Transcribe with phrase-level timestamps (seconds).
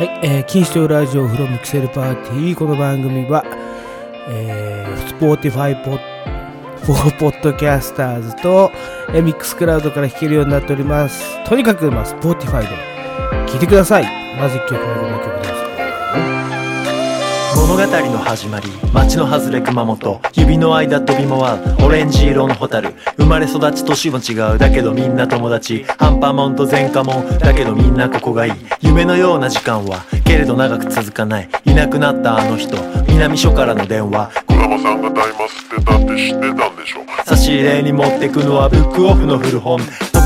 [0.00, 2.54] はい、えー、錦糸町ラジオ from kisssellparty。
[2.54, 3.44] この番組は、
[4.30, 8.70] えー、 Spotify ポッ Podcasters と、
[9.10, 11.44] えー、 Mixcloud から聴けるようになっております。
[11.44, 14.04] とにかく、まあ、 Spotify で聴いてください。
[14.38, 15.69] まず1曲目この曲です。
[17.70, 20.20] 物語の始まり街の外れ熊本。
[20.34, 22.94] 指の間飛び回るオレンジ色のホタル。
[23.16, 24.58] 生まれ育ち年も違う。
[24.58, 25.84] だけどみんな友達。
[25.84, 28.52] ハンパモンと前科もんだけどみんなここがいい。
[28.80, 31.48] 夢のような時間はけれど長く続かない。
[31.64, 32.76] いなくなったあの人。
[33.06, 34.32] 南署からの電話。
[34.48, 37.24] 児玉さんが大麻吸ってたって知ってたんでしょ。
[37.24, 39.80] 差し入れに持ってくのはブックオフの古本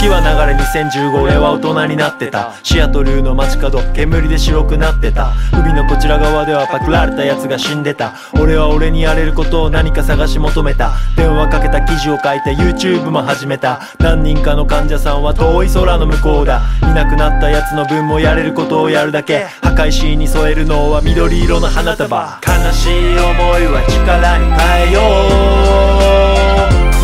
[0.05, 2.53] 時は流れ2015俺は大人になってた。
[2.63, 5.33] シアトルの街角煙で白くなってた。
[5.53, 8.13] 海のこちら側ではパクられたやつが死んでた。
[8.39, 10.93] 俺は俺にやれることを何か探し求めた。
[11.17, 13.81] 電話かけた記事を書いて YouTube も始めた。
[13.99, 16.61] 何人かの患者さんは遠い空の向こうだ。
[16.83, 19.47] いなくなったやつの分もやれることをやるだけ。
[19.63, 22.41] 墓石に添えるのは緑色の花束。
[22.47, 26.34] 悲しい思いは力に変えよう。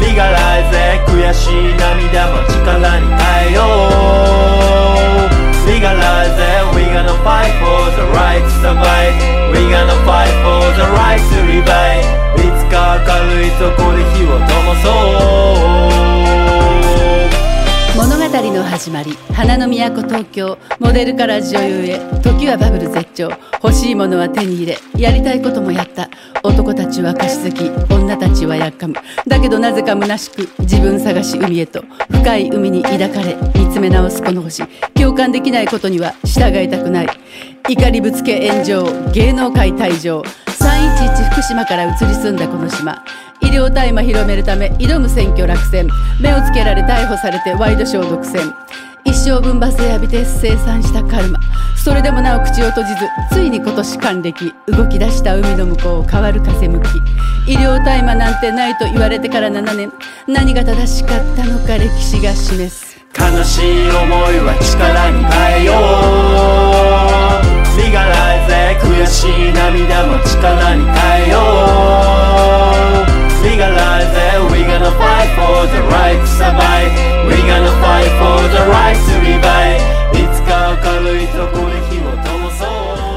[0.00, 3.16] 身がらえぜ悔しい涙も力に変
[3.50, 3.66] えよう
[5.70, 6.38] 身がらえぜ
[6.74, 9.14] We gonna fight for the right to survive
[9.52, 12.02] We gonna fight for the right to revive
[12.36, 14.44] いつか明るいとこで火を灯
[14.82, 14.88] そ
[16.06, 16.09] う
[17.96, 23.30] 物語の始まり花の都東京モデルから女優へ時はバブル絶頂。
[23.62, 26.08] 欲しいものは手に入れやりたいこともやった。
[26.42, 28.94] 男たちは貸し好き女たちはやっかむ。
[29.26, 34.66] だけどなぜか虚しく自分探し海へと深い海に抱かれ見つめ直すこの星。
[34.94, 37.08] 共感できないことには従いたくない。
[37.68, 40.22] 怒りぶつけ炎上芸能界退場。
[40.60, 43.02] 311福島から移り住んだこの島。
[43.40, 45.88] 医療大麻広めるため挑む選挙落選。
[46.20, 48.52] 目をつけられ逮捕されてワイドショー独占。
[49.04, 51.40] 一生分罵声浴びて生産したカルマ。
[51.82, 54.54] それでもなお口を閉じずついに今年還暦。
[54.66, 57.52] 動き出した海の向こうを変わる風向き。
[57.52, 59.90] 医療大麻なんてないと言われてから7年。
[60.28, 63.00] 何が正しかったのか歴史が示す。
[63.18, 67.09] 悲しい思いは力に変えよう。
[67.80, 71.40] 身がらえぜ悔しい涙も力に変えよう
[73.42, 76.92] 身がらえぜ We gonna fight for the right to survive
[77.26, 79.80] We gonna fight for the right to revive
[80.12, 82.68] いつか明るいとこで火を灯そう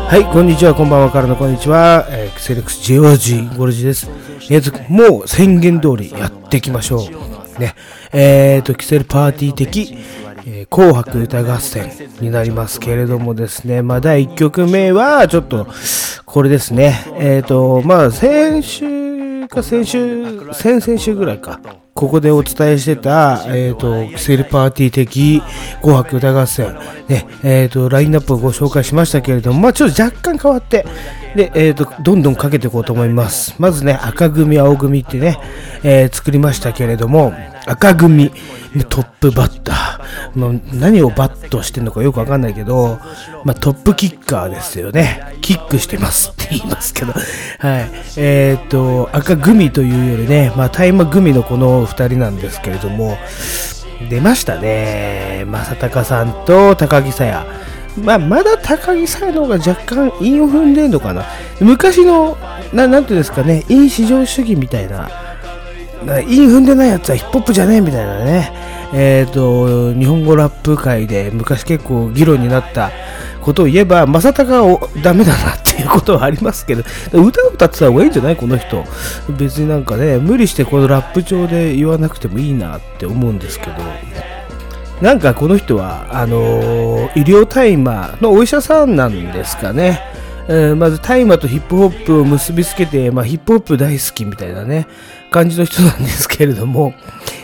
[0.07, 2.05] はい、こんにちは、こんばんは、からのこんにちは。
[2.09, 4.09] えー、セレクス JOG ゴルジです。
[4.49, 7.07] えーと、もう宣言通りやっていきましょ
[7.57, 7.59] う。
[7.59, 7.73] ね。
[8.11, 9.97] えっーと、キセルパーティー的、
[10.45, 15.67] えー紅白歌合戦になりますけれどもですね、まあ、第1曲目は、ちょっと、
[16.25, 17.05] これですね。
[17.19, 19.03] えーと、まあ、先週
[19.53, 21.59] か先週、先々週ぐらいか。
[21.93, 25.43] ここでお伝えしてた、えっ、と、キセルパーティー的
[25.81, 26.75] 紅白歌合戦、
[27.07, 30.85] ね、えっ、と、ラインナップをご紹介しましたけれども、まあちょっと若干変わって、
[31.35, 33.55] で、えっ、と、どんどんかけていこうと思います。
[33.57, 35.39] まずね、赤組、青組ってね、
[35.83, 37.33] えー作りましたけれども、
[37.65, 38.31] 赤組、
[38.89, 42.99] トップバッター、まあ何をバットしてんのかよくわかんないけど、
[43.43, 45.35] まあトップキッカーですよね。
[45.41, 47.13] キックしてますって言いますけど、
[47.59, 47.89] はい。
[48.17, 53.17] えっ、と、赤組というよりね、まあ大麻組のこの二人なんですけれども、
[54.09, 55.45] 出ましたね。
[55.47, 57.45] 正隆さんと高木さや。
[58.01, 61.25] まあ、まだ高木さやの方が若干韻を踏んでんのかな。
[61.59, 62.37] 昔の、
[62.73, 65.09] ななんていうんですかね、韻至上主義みたいな、
[66.05, 68.51] な韻踏んでないやつはヒップホップじゃねえみたいなね。
[68.95, 72.91] えっ、と、日本語ラップ界で昔結構議論になった
[73.41, 76.83] ことを言えば、正隆はダメだなっていうことはありますけど、
[77.13, 78.35] 歌を歌ってた方がいいんじゃない？
[78.35, 78.83] この人。
[79.29, 83.73] 別になんかね、無理してこのラップ調で言わなくてもいいなって思うんですけど、
[85.01, 90.01] なんかこの人は、あのー医療大麻のお医者さんなんですかね。
[90.47, 94.87] えーまず大麻とヒップホップを結びつけて、まあ、ヒップホップ大好きみたいなね、
[95.31, 96.93] 感じの人なんですけれども。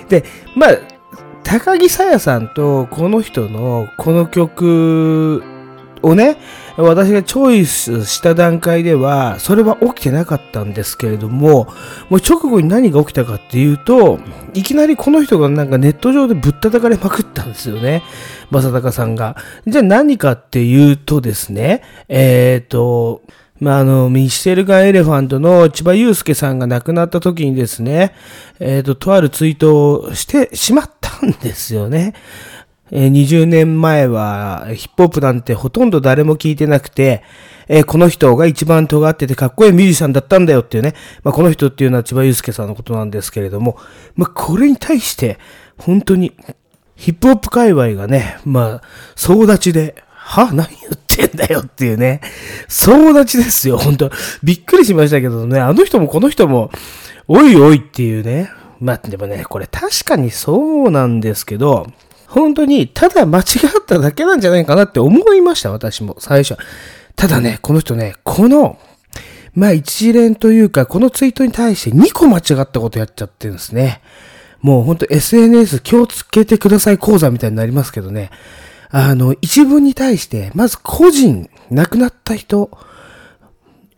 [0.09, 0.23] で、
[0.55, 0.69] まあ、
[1.43, 5.43] 高木さやさんとこの人のこの曲
[6.01, 6.37] をね、
[6.83, 11.67] 私がチョイスした段階では、それは起きてなかったんですけれども、
[12.09, 14.19] もう直後に何が起きたかっていうと、
[14.53, 18.03] いきなりこの人がなんかネット上でぶったたかれまくったんですよね。
[18.49, 19.35] 正隆さんが。
[19.67, 23.23] じゃあ何かっていうとですね、えっ、と、
[23.59, 28.15] まあ、あの、ミシェルガン・エレファントの千葉祐介さんが亡くなった時にですね、
[28.59, 32.13] えっ、と、とあるツイートをしてしまったんですよね。
[32.91, 37.23] え20年前はヒップホップなんてほとんど誰も聞いてなくて、
[37.67, 40.95] えーこの人が一番尖っててかっこいいミュージシャンだったんだよっていうね。
[41.23, 43.77] まあ、この人っていうのは千葉祐介さんのことなんですけれども、
[44.15, 45.37] まあ、これに対して、
[45.77, 46.33] 本当に、
[46.95, 52.21] ヒップホップ界隈がね、まあ、総立ちで、は何言ってんだよっていうね。
[52.67, 54.11] 総立ちですよ、本当
[54.43, 56.71] びっくりしましたけどね、あの人もこの人も、
[57.27, 58.51] おいおいっていうね。
[58.79, 61.87] まあでもね、これ確かにそうなんですけど、
[62.29, 63.45] 本当にただ間違っ
[63.85, 66.57] ただけなんじゃないかなって思いました、私も、最初。
[67.15, 68.79] ただね、この人ね、この、
[69.55, 74.01] まあ一連というか、このツイートに対して2個間違ったことやっちゃってるんですね。
[74.61, 78.29] もうほんと SNS 気をつけてください講座みたいになりますけどね。
[78.89, 82.69] あの、一文に対して、まず個人、亡くなった人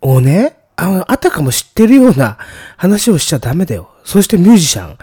[0.01, 2.37] をね、あの、あたかも知ってるような
[2.77, 3.89] 話をしちゃダメだよ。
[4.03, 4.97] そしてミュージシャン。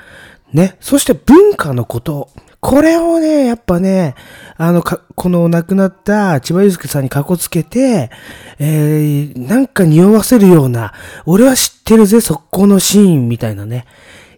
[0.52, 0.76] ね。
[0.80, 2.28] そして文化のこと。
[2.60, 4.14] これをね、やっぱね、
[4.56, 8.10] あの、か、この亡くなった千葉祐介さんにかこつけて、
[8.58, 10.92] えー、なんか匂わせるような、
[11.24, 13.86] 俺は知ってるぜ、速攻のシーンみたいなね。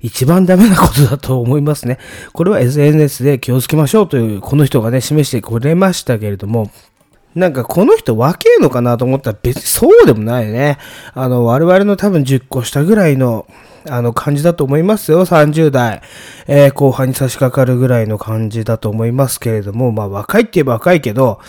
[0.03, 1.99] 一番ダメなことだと思いますね。
[2.33, 6.71] これは SNS で気をつけましょうという、この人がね、示してくれましたけれども、
[7.35, 10.79] なんかこの人若えのかなと思ったら別にそうでもないね。
[11.15, 13.47] あの、我々の多分10個下ぐらいの、
[13.89, 15.25] あの感じだと思いますよ。
[15.25, 16.03] 30代、
[16.47, 21.41] えー、後半に差し掛かるぐらいの感じだと思いますけれども、まあ若いって言えば若いけど、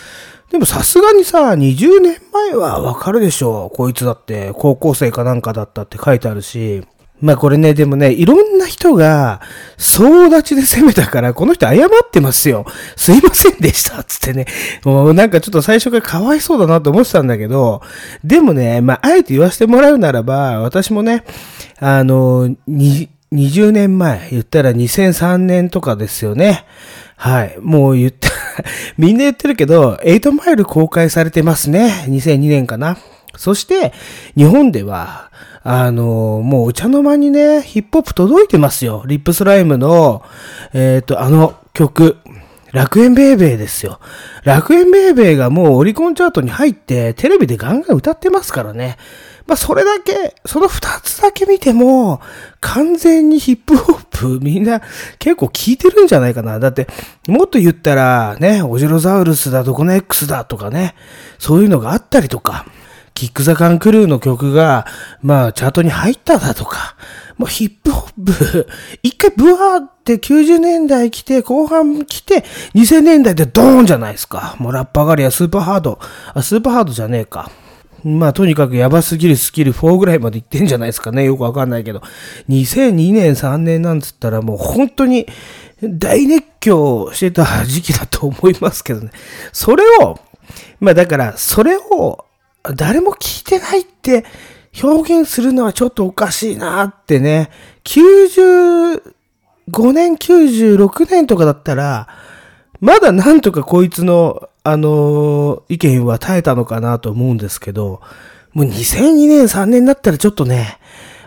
[0.50, 3.70] でもさすがにさ、20年前はわかるでしょ。
[3.74, 6.86] こいつだって高校生かなんかだったって書いてあるし、
[7.22, 9.40] まあこれね、でもね、いろんな人が
[9.78, 12.66] 総立ちで攻めたから、この人謝ってますよ。
[12.96, 14.02] すいませんでした。
[14.02, 14.46] つってね。
[14.84, 17.80] もうなんかちょっと最初からかわいそうだなと思ってたんだけど、
[18.24, 21.24] でもね、まああえて言わせてもらうならば、私もね、
[21.78, 26.66] あの、に20年前、言ったら2003年とかですよね。
[27.16, 27.56] はい。
[27.60, 28.28] もう言った、
[28.98, 32.04] みんな言ってるけど、8マイル公開されてますね。
[32.08, 32.98] 2002年かな。
[33.36, 33.92] そして、
[34.36, 35.30] 日本では、
[35.64, 39.04] あの、もうお茶の間にね、ヒップホップ届いてますよ。
[39.06, 40.22] リップスライムの、
[40.72, 42.18] えっ、ー、と、あの曲、
[42.72, 44.00] 楽園ベイベーですよ。
[44.44, 48.96] 楽園ベイベーがもうオリコンチャートに入って、テレビでガンガン歌ってますからね。
[49.46, 52.20] まあ、それだけ、その二つだけ見ても、
[52.60, 54.80] 完全にヒップホップみんな
[55.18, 56.58] 結構聞いてるんじゃないかな。
[56.58, 56.86] だって、
[57.28, 60.94] もっと言ったら、ね、オジロザウルスだ、どこの X だとかね、
[61.38, 62.66] そういうのがあったりとか、
[63.14, 64.86] キックザカンクルーの曲が、
[65.20, 66.96] まあ、チャートに入っただとか、
[67.36, 68.68] もうヒップホップ、
[69.02, 72.44] 一回ブワーって90年代来て、後半来て、
[72.74, 74.56] 2000年代でドーンじゃないですか。
[74.58, 75.98] もうラッパーガリアスーパーハード。
[76.34, 77.50] あ、スーパーハードじゃねえか。
[78.04, 81.24] まあ、とにかくやばすぎるスキル4ぐらいまで行ってんじゃないですかね。
[81.24, 82.02] よくわかんないけど。
[82.48, 85.26] 2002年、3年なんつったらもう本当に
[85.82, 89.10] 大熱狂してた時期だと思いますけどね。
[89.52, 90.18] それを、
[90.80, 92.24] まあだから、それを
[92.76, 94.24] 誰も聞いてないって
[94.82, 97.50] 表現するのはちょっとおかしいなってね。
[97.84, 99.00] 95
[99.92, 102.08] 年、96年とかだったら、
[102.80, 108.00] まだなんとかこいつの、あのー、意見は耐えたのかなと思うんですけど、
[108.52, 110.78] もう2002年、3年だったらちょっとね、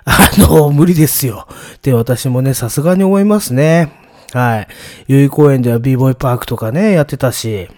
[0.05, 1.47] あのー、無理ですよ。
[1.75, 3.91] って私もね、さすがに思いますね。
[4.33, 4.67] はい。
[5.07, 7.69] 代々公園では b ボーイパークとかね、やってたし、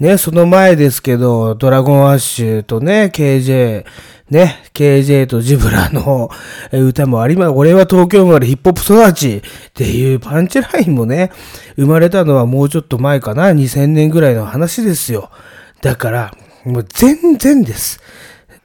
[0.00, 3.84] ね、その前ですけど、ドラゴンアッシュとね、KJ、
[4.30, 6.30] ね、KJ とジブラの
[6.70, 7.50] 歌もありま。
[7.50, 11.32] 俺は東京生まれヒップホップ育ちっていうパンチラインもね、
[11.76, 15.30] 生まれたのはもうちょっと前かな、2000年ぐらいの話ですよ。
[15.82, 18.00] だから、もう全然です。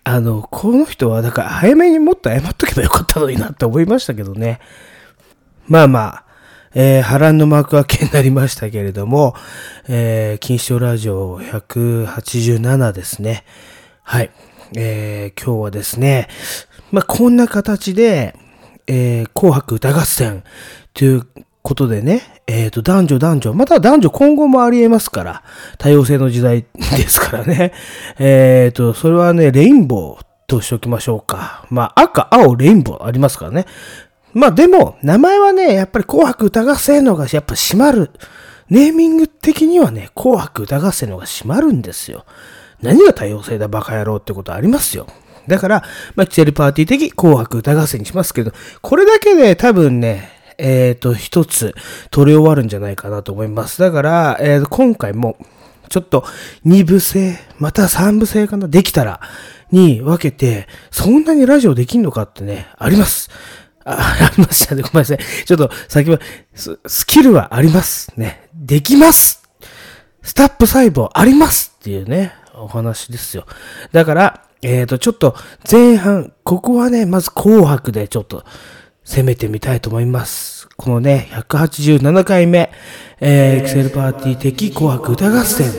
[0.04, 4.60] あの、この人は、だから早めにもっと謝っとけばよかったのになって思いましたけどね。
[5.68, 6.23] まあまあ、
[6.76, 9.36] えー、波乱の幕開けになりましたけれども、
[9.88, 13.46] えー、金賞ラジオ187ですね。
[14.02, 14.32] はい。
[14.76, 16.28] えー、今日はですね、
[16.92, 18.36] まあ、こんな形で、
[18.88, 20.44] えー、紅白歌合戦
[20.94, 21.28] という
[21.62, 25.44] ことでね、えっ、ー、と、男女男女、また男女今後もあり得ますから、
[25.78, 27.72] 多様性の時代ですからね。
[28.20, 31.66] えっ、ー、と、それはね、レインボーとしておきましょうか。
[31.70, 33.66] まあ、赤、青、レインボーありますからね。
[34.34, 38.12] まあでも、名前はね、やっぱり紅白歌合戦のがやっぱ閉まる。
[38.70, 42.26] ネーミング的にはね、紅白歌合戦のが閉まるんですよ。
[42.82, 45.08] 何が多様性だバカ野郎ってことありますよ。
[45.48, 45.84] だから、
[46.16, 51.74] まあ、キセルパーティー的紅白歌合戦にしますけど、これだけで多分ね、えっ、ー、と、一つ
[52.12, 53.80] 取り終わるんじゃないかなと思います。
[53.80, 55.38] だから、えー、今回も、
[55.90, 56.26] ちょっと
[56.64, 59.20] 二部制、また三部制かな、できたら、
[59.72, 63.30] に分けて、そんなにラジオできんのかってね、あります。
[63.86, 64.82] あ、ありましたね。
[64.82, 65.20] ごめんなさい。
[65.46, 66.20] ちょっと、先は、
[66.54, 68.12] スキルはあります。
[68.18, 68.50] ね。
[68.54, 69.44] できます
[70.22, 73.46] スタップ細胞ありますっていうね、お話ですよ。
[73.92, 75.36] だから、えっ、ー、と、ちょっと、
[75.70, 78.46] 前半、ここはね、まず紅白でちょっと、
[79.04, 80.70] 攻めてみたいと思います。
[80.78, 82.72] このね、187回目、
[83.20, 85.72] えー、エクセルパーティー的紅白歌合戦。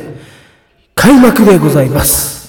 [0.95, 2.44] 開幕でございます。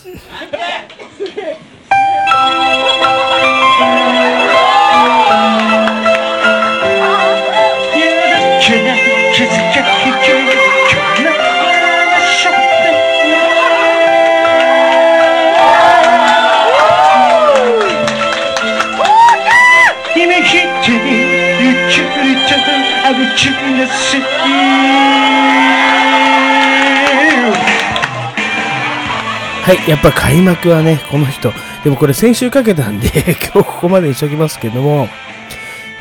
[29.63, 31.51] はい、やっぱ開幕はね、この人。
[31.83, 33.07] でもこれ先週かけたんで、
[33.41, 35.07] 今日ここまでにしときますけども、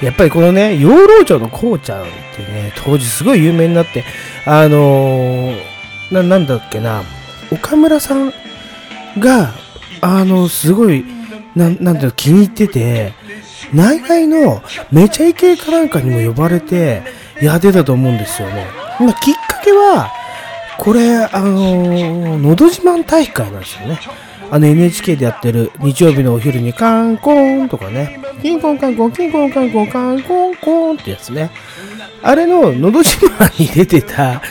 [0.00, 2.10] やっぱりこのね、養老町のこうちゃんって
[2.50, 4.04] ね、当時すごい有名になって、
[4.46, 5.60] あのー
[6.10, 7.02] な、なんだっけな、
[7.50, 8.32] 岡村さん
[9.18, 9.52] が、
[10.00, 11.04] あの、すごい、
[11.54, 13.12] な、なんていうの、気に入ってて、
[13.72, 17.02] 内外のめちゃイケかなんかにも呼ばれて、
[17.40, 18.66] やってたと思うんですよね。
[19.00, 20.12] まあ、きっかけは、
[20.78, 23.98] これ、あののど自慢大会なんですよね。
[24.50, 31.50] あの NHK でやってる日曜日のお昼にカンコーンとかね、キンコンカンコン、キンコンカンコン、カンコンコンってやつね。
[32.22, 34.42] あれののど自慢に出てた、あ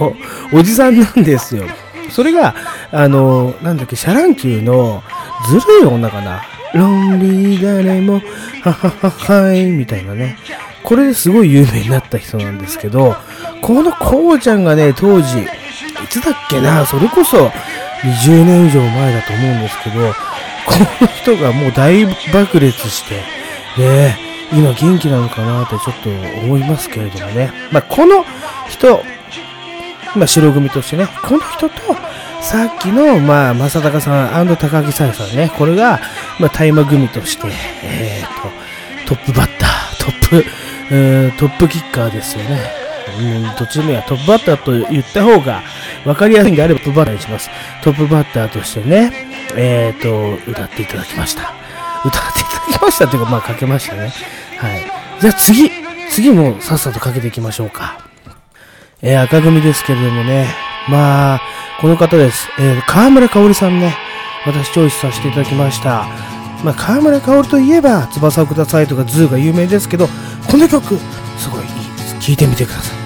[0.00, 0.14] の、
[0.52, 1.66] おじさんなんですよ。
[2.10, 2.54] それが、
[2.90, 5.02] あの、なんだっけ、シャ乱Q の
[5.48, 6.42] ずるい女かな。
[6.76, 8.20] Lonely 誰も、
[8.62, 10.36] ははははい、みたいなね。
[10.82, 13.16] これですごい有名になった人なんですけど、
[13.60, 15.46] このこうちゃんがね、当時、い
[16.08, 17.50] つだっけな、それこそ
[18.02, 20.14] 20年以上前だと思うんですけど、
[20.66, 23.16] この人がもう大爆裂して、
[23.80, 24.16] ね、
[24.52, 26.10] 今元気なのかなってちょっと
[26.44, 27.52] 思いますけれどもね。
[27.72, 28.24] まあ、この
[28.68, 29.02] 人、
[30.14, 31.74] まあ、白組としてね、この人と、
[32.46, 35.98] さっきの、まあ、正隆さん高木さやさんね、これが、
[36.38, 37.48] まあ、大麻組として、
[37.82, 42.70] えーと、トップバッター、トップ、うーんトップキッカーですよね。
[43.18, 45.60] うん、どっちでもいいや、トップバッターと言った方が
[46.04, 47.50] 分かりやすいんであればトップバッターにします。
[47.82, 49.12] トップバッターとしてね、
[49.56, 51.52] えーと、歌っていただきました。
[52.04, 54.12] 歌っていただきましたというか、まあ、かけましたね。
[54.58, 54.84] はい。
[55.20, 55.68] じゃあ次、
[56.10, 57.98] 次もさっさとかけていきましょうか。
[59.02, 60.46] えー赤組ですけれどもね、
[60.88, 61.40] まあ、
[61.80, 62.48] この方です。
[62.58, 63.94] えー、川村かおりさんね、
[64.46, 66.06] 私チョイスさせていただきました。
[66.64, 70.08] まあ、川村かおりといえば、翼をくださいとか ZOO が有名ですけど、
[70.50, 70.96] この曲、
[71.36, 72.18] すごいいいです。
[72.18, 72.96] 聴いてみてください。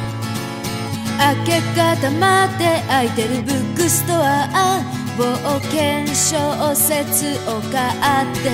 [1.36, 4.80] 明け方まで開いてるブックストア
[5.18, 8.50] 冒険小説を買って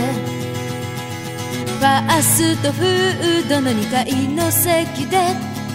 [1.78, 5.28] ファーストフードの2階の席で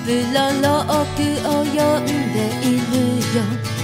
[0.04, 3.81] プロローグを読んでいるよ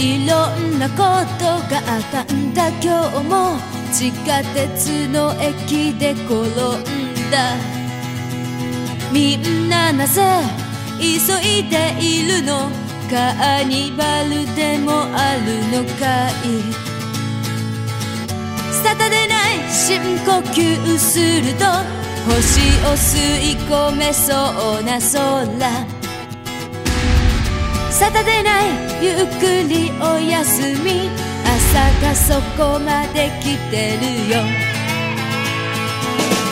[0.00, 0.94] いろんなこ
[1.38, 3.58] とがあったんだ今日も
[3.92, 7.54] 地下鉄の駅で転んだ。
[9.12, 10.22] みんななぜ
[10.98, 11.04] 急
[11.46, 12.70] いでいるの？
[13.10, 16.62] カーニバルでもあるのかい？
[18.82, 21.66] サタデーナイ深呼吸すると
[22.24, 23.10] 星を吸
[23.52, 25.99] い込めそうな空。
[27.90, 31.10] サタデーナイゆっくりおやすみ。
[31.44, 34.38] 朝がそこまで来てるよ。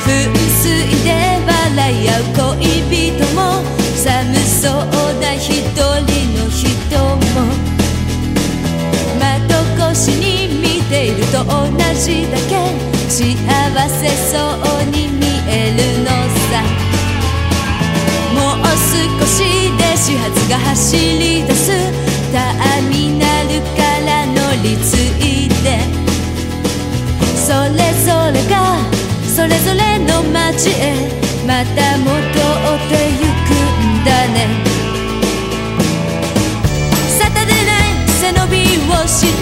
[0.05, 0.09] 噴
[0.61, 0.65] 水
[1.05, 1.09] で
[1.47, 2.23] 笑い合う
[2.59, 3.63] 恋人も
[3.95, 4.83] 寒そう
[5.21, 5.81] な一人
[6.35, 6.67] の人
[6.99, 7.47] も。
[9.21, 9.23] 窓
[9.93, 10.27] 越しに
[10.61, 11.55] 見ていると同
[11.95, 12.51] じだけ
[13.09, 13.37] 幸
[13.89, 14.35] せそ
[14.83, 16.38] うに見えるのさ。
[18.99, 19.39] 少し
[19.79, 21.71] で始発が走り出す
[22.33, 24.91] ターミナルから乗り継
[25.25, 25.67] いで。
[27.37, 28.53] それぞれが
[29.25, 30.83] それぞれの街へ
[31.47, 32.13] また戻っ
[32.89, 34.37] てゆくんだね。
[37.19, 38.57] サタデーナイト背伸び
[38.93, 39.38] をして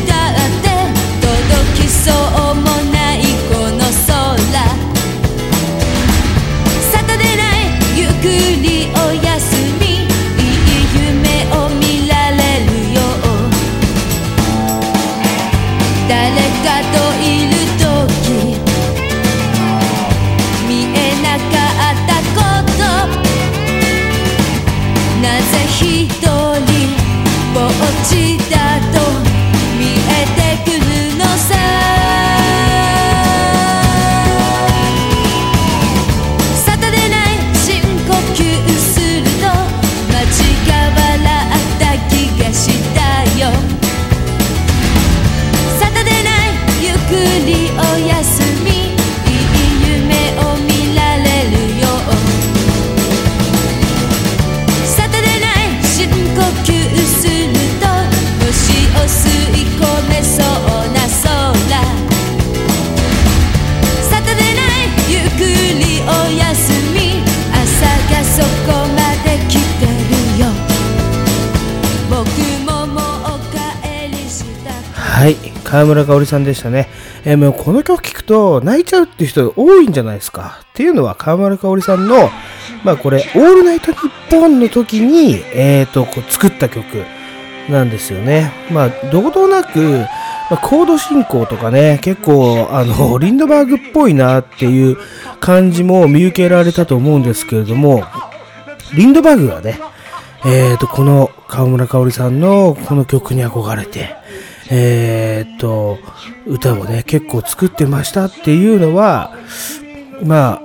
[75.27, 76.89] はい、川村香織さんでしたね。
[77.25, 80.61] えーもうこの曲聴くと泣いちゃうっていう人多いんじゃないですか。
[80.63, 82.31] っていうのは川村香織さんの、
[82.85, 86.85] まあこれ、オールナイトニッポンの時に、えっ、と、こう作った曲
[87.69, 88.53] なんですよね。
[88.71, 89.81] まあ、どことなく、
[90.49, 94.97] まあ、コード進行とかね、結構、あの、 リンドバーグっぽいなっていう
[95.41, 98.05] 感じも見受けられたと思うんですけれども、
[98.95, 99.81] リンドバーグがね、
[100.45, 104.25] えっ、と、この川村香織さんのこの曲に憧れて、
[104.71, 105.99] えーっと、
[106.47, 109.35] 歌をね、結構作ってましたっていうのは、
[110.25, 110.63] まあ、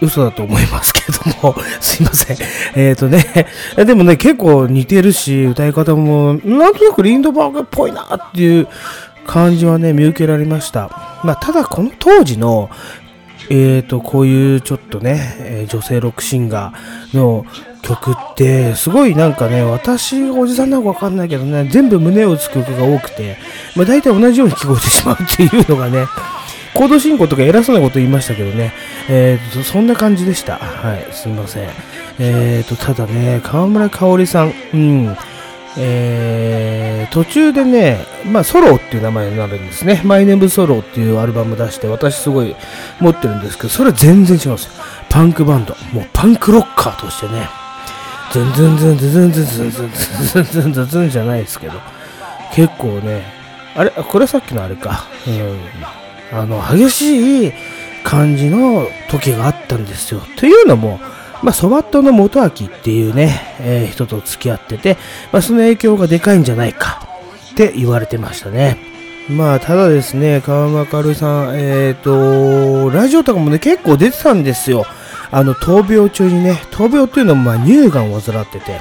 [0.00, 2.36] 嘘だと思いますけども、 すいません。
[2.74, 3.46] えっとね、
[3.76, 8.68] でもね、結構似てるし、歌い方も、なんとなくリンドバーグっぽいなっていう
[9.26, 11.20] 感じはね、見受けられました。
[11.22, 12.68] まあ、ただこの当時の、
[13.54, 17.44] えーと、こういうちょっとね、え女性ロックシンガーの
[17.82, 23.36] 曲って、すごいなんかね、私がおじさんなのかわかんないけどね、全部胸を打つ曲が多くて、
[23.76, 26.06] まあ大体同じように聞こえてしまうっていうのがね、
[26.72, 28.72] コード進行とか偉そうなこと言いましたけどね、
[29.10, 30.56] えーと、そんな感じでした。
[30.56, 31.68] はい、すみません。
[32.18, 35.16] えーと、ただね、川村香織さん、うん、
[35.78, 40.00] えー途中でね、まあ、ソロっていう名前になるんですね。
[40.02, 42.56] マイネームソロっていうアルバム出して、私すごい
[43.00, 44.70] 持ってるんですけど、それは全然違うんです。
[45.10, 45.76] パンクバンド。
[45.92, 47.50] もうパンクロッカーとしてね、
[48.32, 51.74] ズンズンズンズンズンズンズンズンズンズンズンズンじゃないですけど、
[52.54, 53.24] 結構ね、
[53.76, 55.04] あれこれさっきのあれか。
[55.26, 56.38] うん。
[56.38, 57.52] あの、激しい
[58.04, 60.22] 感じの時があったんですよ。
[60.36, 60.98] というのも、
[61.42, 64.96] まあ、ソバットの元明っていうね、えー人と付き合ってて、
[65.32, 67.08] まあ、その影響がでかいんじゃないか
[67.52, 68.78] って言われてましたね。
[69.28, 74.84] まあ、ただですね、川村かるさん、えっ、と、ラジオとかもね、結構出てたんですよ。
[75.30, 78.80] あの、闘病中にね、闘病っていうのも、まあ、乳がんを患ってて、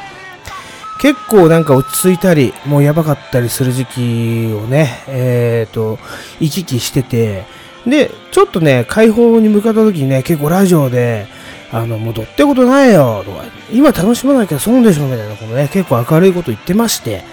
[1.00, 6.00] 結構なんか落ち着いたり、もうやばかったりする時期をね、えっ、と、
[6.40, 7.46] 行き来してて、
[7.86, 11.28] で、ちょっとね、解放に向かった時にね、結構ラジオで、
[11.72, 17.24] あの、もうどってことないよ、とか、今楽しまなきゃ損でしょ、みたいなことね、結構明るいこと言ってまして、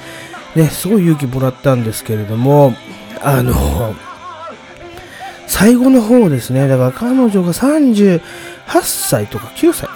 [0.55, 2.75] ね、すごい勇気もらったんですけれども、
[3.21, 3.95] あの、
[5.47, 8.21] 最後の方ですね、だから彼女が38
[8.83, 9.89] 歳とか9歳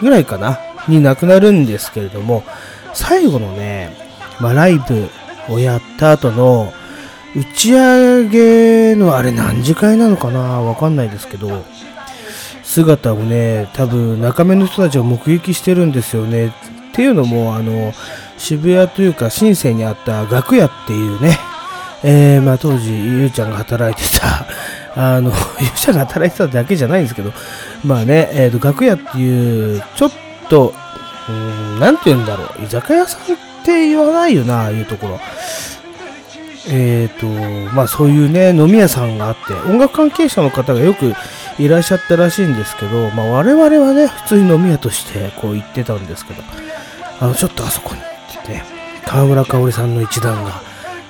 [0.00, 2.44] ぐらいかな、に亡くなるんですけれども、
[2.92, 3.96] 最後のね、
[4.38, 5.08] まあ、ライブ
[5.48, 6.72] をやった後の、
[7.36, 10.60] 打ち上げのあれ何時会なのかな？
[10.60, 11.64] わかんないですけど、
[12.74, 16.48] 姿をね、多分中目の人たちが目撃してるんですよね。
[16.48, 16.52] っ
[16.92, 17.92] ていうのも、あの、
[18.36, 21.38] 渋谷というか、深センにあった楽屋っていうね、
[22.02, 24.46] えー、まあ当時、ゆうちゃんが働いてた、
[24.96, 27.32] あの、ゆうちゃんが働いてただけじゃないんですけど、
[27.84, 30.10] まあね、えーと、楽屋っていう、ちょっ
[30.48, 30.74] と、
[31.28, 33.24] うん、なんて言うんだろう、居酒屋さんっ
[33.64, 35.20] て言わないよな、あいうところ。
[36.68, 41.14] えーと、まあそういうね、飲み屋さんがあって、音楽関係者の方がよく
[41.58, 46.42] いらっしゃったらしいんですけど、まあ我々はね、普通に飲み屋としてこう行ってたんですけど、
[47.20, 48.04] あの、ちょっとあそこにっ
[48.44, 48.64] てね、
[49.06, 50.62] 河村香織さんの一団が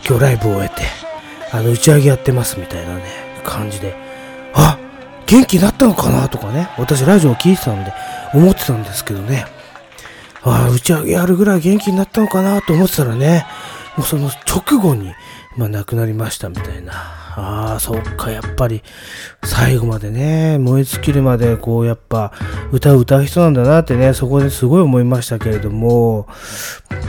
[0.07, 0.83] 今日ライブを終えて、
[1.53, 3.05] あの、打ち上げやってますみたいなね、
[3.43, 3.97] 感じで、
[4.53, 4.79] あ
[5.27, 7.93] 元気になったのかなとかね、私ラジオを聞いてたんで
[8.35, 9.47] 思ってたんですけどね、
[10.43, 13.47] ああ、打ち上げやるぐらい元気になったのかなと思ってたらね、
[13.97, 15.15] もうその直後に、
[15.57, 16.93] まあ亡くなりましたみたいな。
[17.37, 18.83] ああ、そっか、やっぱり、
[19.45, 22.33] 最後までね、燃え尽きるまで、こう、やっぱ、
[22.71, 26.29] 歌を歌う人なんだなってね、そこですごい思いましたけれども、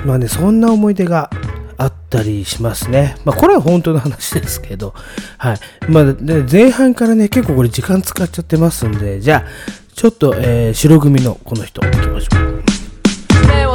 [0.04, 1.30] まあね、そんな思い出が
[1.78, 3.18] あったりしますね。
[3.24, 4.94] まあ、これは本当の話ですけど、
[5.38, 5.60] はい。
[5.90, 12.45] まあ、で前半からね、結構これ時間使っちゃってますんで、じゃあ、ちょっと、えー白組のこの人、行きましょう。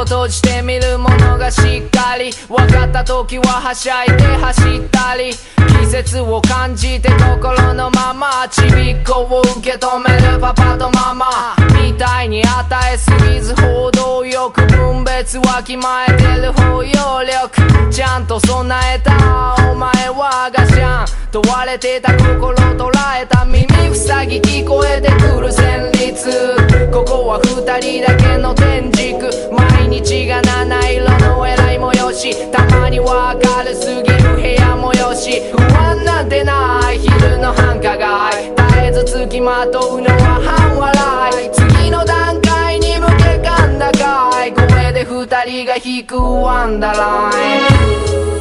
[0.05, 2.31] 閉じて見るものがしっかり。
[2.47, 5.33] 分かった時ははしゃいで走ったり。
[5.81, 11.55] 季節を感じて心のままちびっこを受け止めるパパとママ。
[11.81, 17.91] みたいに与えすぎず行動よく分別わきまえてる包容力。
[17.91, 22.89] ちゃんと備えたお前はガシャン問われてた心捉
[23.21, 26.89] えた耳塞ぎ聞こえてくる旋律。
[26.91, 29.11] ここは二人だけの天竺。
[29.51, 32.49] 毎日が七色の偉いもよし。
[32.49, 35.51] たまには明るすぎる部屋もよし。
[35.51, 38.53] 不安なんてない昼の繁華街。
[38.55, 41.51] 絶えずつきまとうのは半笑い。
[41.51, 44.53] 次の段階に向けかんだかい。
[44.53, 47.31] これで二人が引くワンダーラ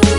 [0.04, 0.09] イン。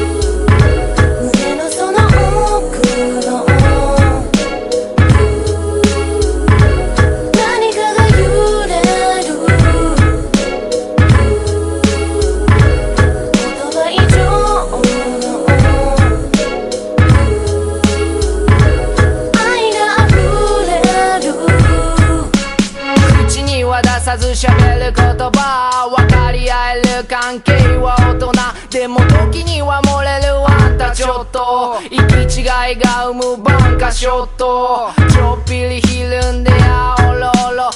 [24.32, 24.48] 喋
[24.80, 28.32] る言葉分かり合える関係は大人。
[28.70, 31.76] でも時には漏れるあんたちょっと。
[31.90, 32.46] 行き違い
[32.80, 34.92] が生むバンカショット。
[35.12, 37.70] ちょっぴりひるんでやおろおろ。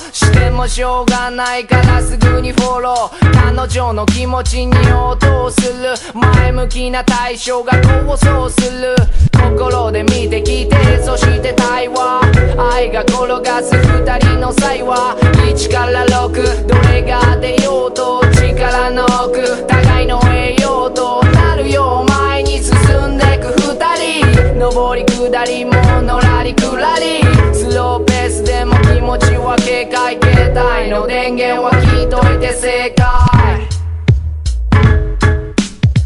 [0.45, 3.55] してもしょうがないからすぐにフォロー。
[3.55, 5.95] 彼女の気持ちに応答する。
[6.13, 8.95] 前向きな対象が構想する。
[9.33, 12.21] 心で見てきてそして対話。
[12.57, 19.65] 愛が転がす二人の際は1から6どれが出ようと力の奥。
[19.65, 22.73] 互いの栄養となるよう前に進
[23.07, 23.51] んでく。
[23.61, 24.35] 二人。
[24.59, 27.23] 上り下りものらりくらり。
[27.53, 30.24] スローペースでも気持ちは警戒
[30.57, 32.09] 帯の電源は聞い。
[32.09, 33.67] といて正解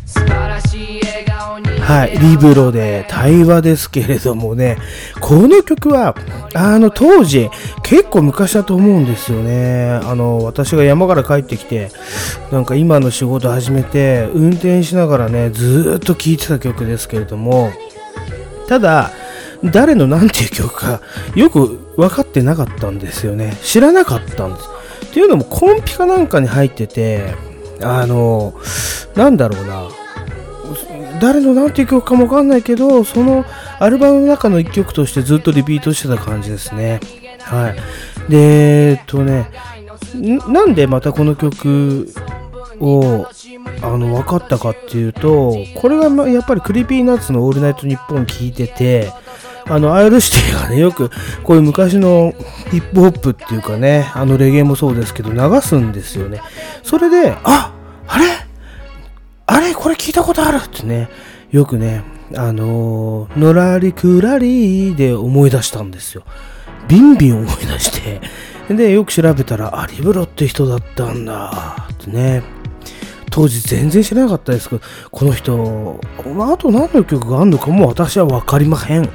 [0.08, 4.78] 素晴らしい笑顔にはい、リブロで対話ですけれどもね、
[5.20, 6.16] この曲は、
[6.56, 7.50] あの、当時、
[7.84, 10.00] 結構昔だと思うんですよね。
[10.04, 11.92] あの、私が山から帰ってきて、
[12.52, 17.72] なんか今の仕事始めて、運転しながらね、ずっと聴いてた曲ですけれども、
[18.68, 19.12] ただ、
[19.64, 21.02] 誰の何ていう曲か、
[21.36, 23.58] よく分かってなかったんですよね。
[23.62, 24.70] 知らなかったんです。
[25.08, 27.34] っていうのも、コンピかなんかに入ってて、
[27.82, 28.54] あの、
[29.16, 29.90] なんだろうな、
[31.20, 33.44] 誰の何ていう曲かもわかんないけど、その
[33.80, 37.02] アルバムの中の一曲としてずっとリピートしてた感じですね。
[37.42, 38.32] はい。
[38.32, 39.52] で、えっとね、
[40.48, 42.14] なんでまたこの曲
[42.80, 43.28] を、
[43.82, 49.12] あの、分かったかっていうと、これがやっぱり Creepy Nuts のオールナイトニッポン聞いてて、
[49.69, 51.12] あの、 R-指定がね、よく
[51.43, 52.34] こういう昔の
[52.71, 56.41] ヒップホップっていうかね、あのレゲエもそうですけど流すんですよね。
[56.84, 57.73] それで、あ
[58.08, 58.25] あれ？
[59.45, 59.73] あれ？
[59.73, 61.10] これ聞いたことあるってね、
[61.51, 62.03] よくね、
[62.36, 66.23] あのーのらりくらりで思い出したんですよ。
[66.88, 68.21] ビンビン思い出して。
[68.73, 72.43] で、よく調べたら、あ、リブロって人だったんだ、ってね。
[73.39, 76.02] 当時全然知らなかったですけど、この人、
[76.36, 79.04] まあ、と何の曲があるのかも私は分かりまへん。
[79.04, 79.12] 分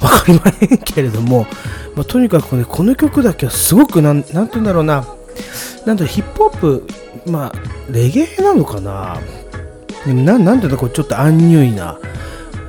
[0.00, 1.46] かりまへんけれども、
[1.94, 5.06] まあ、とにかくね、この曲だけはすごくなん、なんて言うんだろうな、
[5.84, 6.86] なんだろうヒップホップ、
[7.26, 9.18] まあ、レゲエなのかな。
[10.06, 11.98] でもななんていうんだこうちょっとアンニュイな。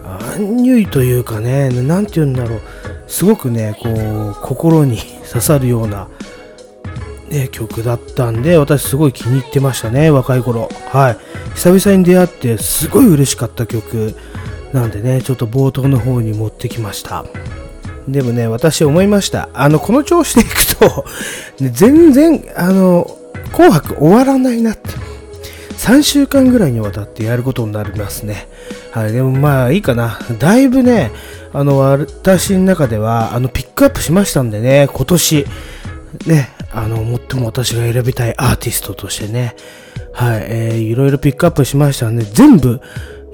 [0.03, 2.61] アンニュイというかねなんて言うんだろう。
[3.07, 6.09] すごくねこう心に刺さるような、
[7.29, 10.69] ね、曲だったんで私すごい気に入ってましたね若い頃。
[10.89, 11.17] はい。
[11.55, 14.15] 久々に出会ってすごい嬉しかった曲
[14.73, 17.25] なんでねちょっと冒頭の方に持ってきました。
[18.07, 19.49] でもね私思いました。
[19.53, 21.05] あのこの調子でいくと、
[21.59, 23.17] ね全然あの
[23.51, 25.07] 紅白終わらないなって。
[25.77, 28.47] 3週間ぐらいにわたってやることになりますね。
[28.91, 30.19] はい、でもまあいいかな。
[30.39, 31.11] だいぶね、
[31.53, 35.45] あの、私の中では、あの、ピックアップしましたんでね、今年、
[36.25, 36.97] ね、あの、
[37.29, 39.55] 最も私が選びたいアーティストとしてね、
[40.13, 42.81] はい、えー、いろいろピックアップしましたんで、全部、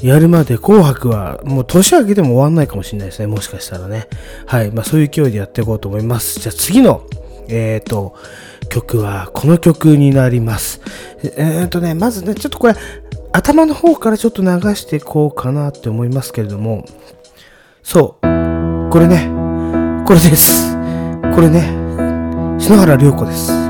[0.03, 3.27] やるまで紅白はもう年明けても終わんないかもしれないですね。
[3.27, 4.09] もしかしたらね。
[4.45, 4.71] はい。
[4.71, 6.41] まあそういう勢いでやっていこうと思います。
[6.41, 7.07] じゃあ次の、
[7.47, 8.13] えっ、と、
[8.69, 10.81] 曲はこの曲になります。
[11.37, 12.75] えっ、とね、まずね、ちょっとこれ、
[13.31, 16.85] 頭の方からちょっと流していこうかなって思いますけれども、
[17.81, 19.31] そう、これね、
[20.05, 20.75] これです。
[21.33, 21.82] これね、
[22.63, 23.62] 篠原涼子です。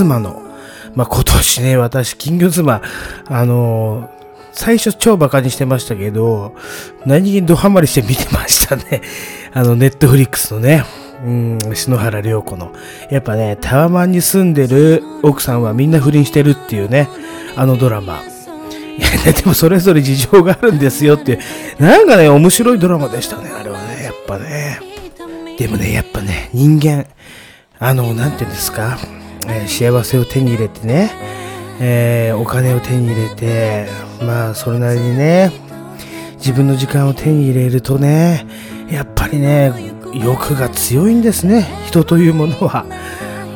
[0.00, 0.42] 妻の、
[0.94, 2.82] まあ、今年ね、私、金魚妻、
[3.26, 4.20] あのー
[4.52, 6.54] 最初超バカにしてましたけど、
[7.06, 9.02] 何気にドハマりして見てましたね。
[9.54, 10.84] あの、ネットフリックスのね、
[11.24, 12.72] うん、篠原涼子の。
[13.10, 17.08] やっぱね、タワマンに住んでる奥さんはみんな不倫してるっていうね、
[17.56, 18.20] あのドラマ。
[18.98, 21.38] いやね、でもそれぞれ事情があるんですよって、
[21.78, 24.80] なんかね、面白いドラマでしたね、あれはね、やっぱね。
[25.58, 27.06] でもね、やっぱね、人間、
[27.78, 28.98] あの、なんていうんですか、
[29.46, 31.10] えー幸せを手に入れてね、
[31.80, 33.86] えーお金を手に入れて、
[34.22, 35.52] まあ、それなりにね、
[36.36, 38.46] 自分の時間を手に入れるとね、
[38.90, 39.72] やっぱりね、
[40.14, 42.84] 欲が強いんですね、人というものは。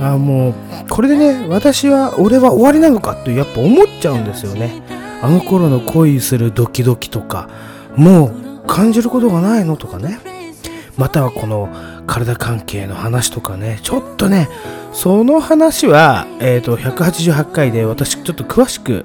[0.00, 0.54] あもう、
[0.88, 4.82] これでね、私は、俺は終わりなのかって、やっぱ思っちゃうんですよね。
[5.22, 7.48] あの頃の恋するドキドキとか、
[7.96, 10.18] もう感じることがないのとかね。
[10.96, 11.68] またはこの
[12.06, 14.48] 体関係の話とかね、ちょっとね、
[14.92, 19.04] その話は、えっ、と、188回で私ちょっと詳しく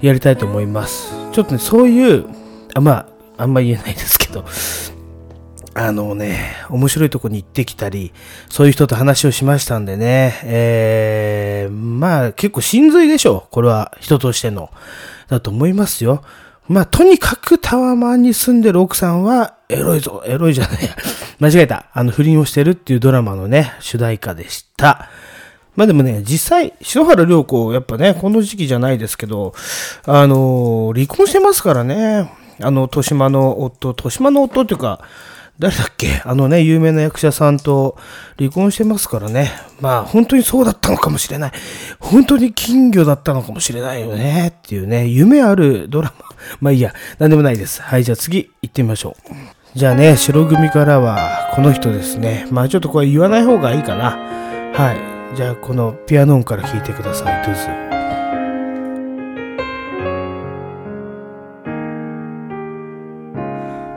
[0.00, 1.14] やりたいと思います。
[1.32, 2.26] ちょっとね、そういう、
[2.74, 3.06] あまあ、
[3.38, 4.44] あんま言えないですけど、
[5.74, 8.12] あのね、面白いとこに行ってきたり、
[8.50, 13.52] そういう人と話をしましたんでね、えー、まあ結構真髄でしょう。
[13.52, 14.70] これは人としての。
[15.28, 16.22] だと思いますよ。
[16.68, 20.90] まあとにかくタワマンに住んでる奥さんはエロいぞ、エロいじゃないや。
[21.40, 21.86] 間違えた。
[21.92, 25.08] あの不倫をしてるっていうドラマのね、主題歌でした。
[25.76, 29.54] まあでもね、実際、篠原涼子、やっぱね、この時期じゃないですけど、
[30.04, 32.30] あの離婚してますからね。
[32.62, 35.00] あの、豊島の夫、豊島の夫っていうか、
[35.58, 36.22] 誰だっけ？
[36.24, 37.96] あのね、有名な役者さんと
[38.38, 39.50] 離婚してますからね。
[39.80, 41.52] まあ、本当にそうだったのかもしれない。
[41.98, 44.54] 本当に金魚だったのかもしれないよね。
[44.56, 46.24] っていうね、夢あるドラマ。
[46.60, 47.82] まあいいや、なんでもないです。
[47.82, 49.59] はい、じゃあ次行ってみましょう。
[49.72, 52.46] じゃあね、白組からは、この人ですね。
[52.50, 54.18] まあちょっとこれ言わない方がいいかな。
[54.74, 54.92] は
[55.32, 55.36] い。
[55.36, 57.46] じゃあこのピアノ音から聴いてください。
[57.46, 57.60] どうぞ。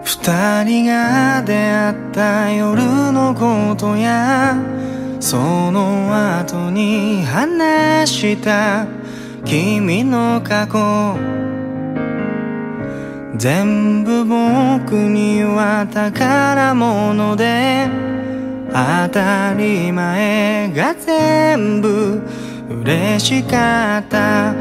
[0.04, 4.56] 二人が出会った夜のことや
[5.20, 5.38] そ
[5.72, 8.86] の後に話した
[9.44, 11.43] 君の過去
[13.36, 17.88] 全部僕には宝物で
[18.70, 22.22] 当たり前が全部
[22.70, 24.54] 嬉しかった。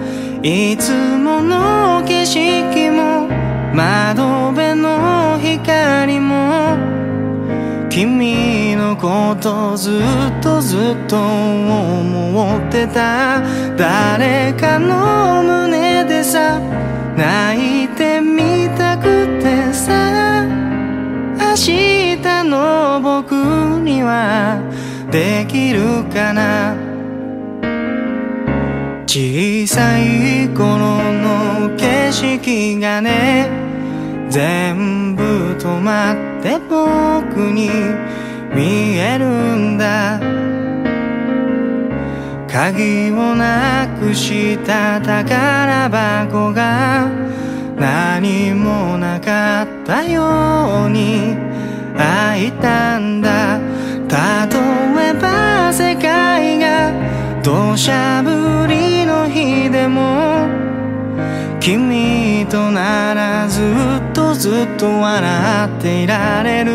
[0.42, 3.28] いつもの景色も
[3.74, 6.76] 窓辺の光も
[7.90, 13.42] 君のことずっとずっと思ってた。
[13.76, 16.58] 誰かの胸でさ
[17.16, 18.21] 泣いてみた
[19.02, 20.46] くてさ
[21.36, 24.60] 明日の僕には
[25.10, 26.76] できるかな？
[29.06, 30.62] 小さい頃
[31.12, 33.50] の景色がね
[34.30, 35.22] 全部
[35.58, 37.68] 止まって僕に
[38.54, 40.18] 見えるんだ。
[42.48, 47.10] 鍵をなくした宝箱が
[47.82, 51.36] 何もなかったように
[51.96, 53.58] 開いたんだ。
[53.58, 56.92] 例えば世界が
[57.42, 60.46] 土砂降りの日でも
[61.58, 66.72] 君とならずっとずっと笑っていられる。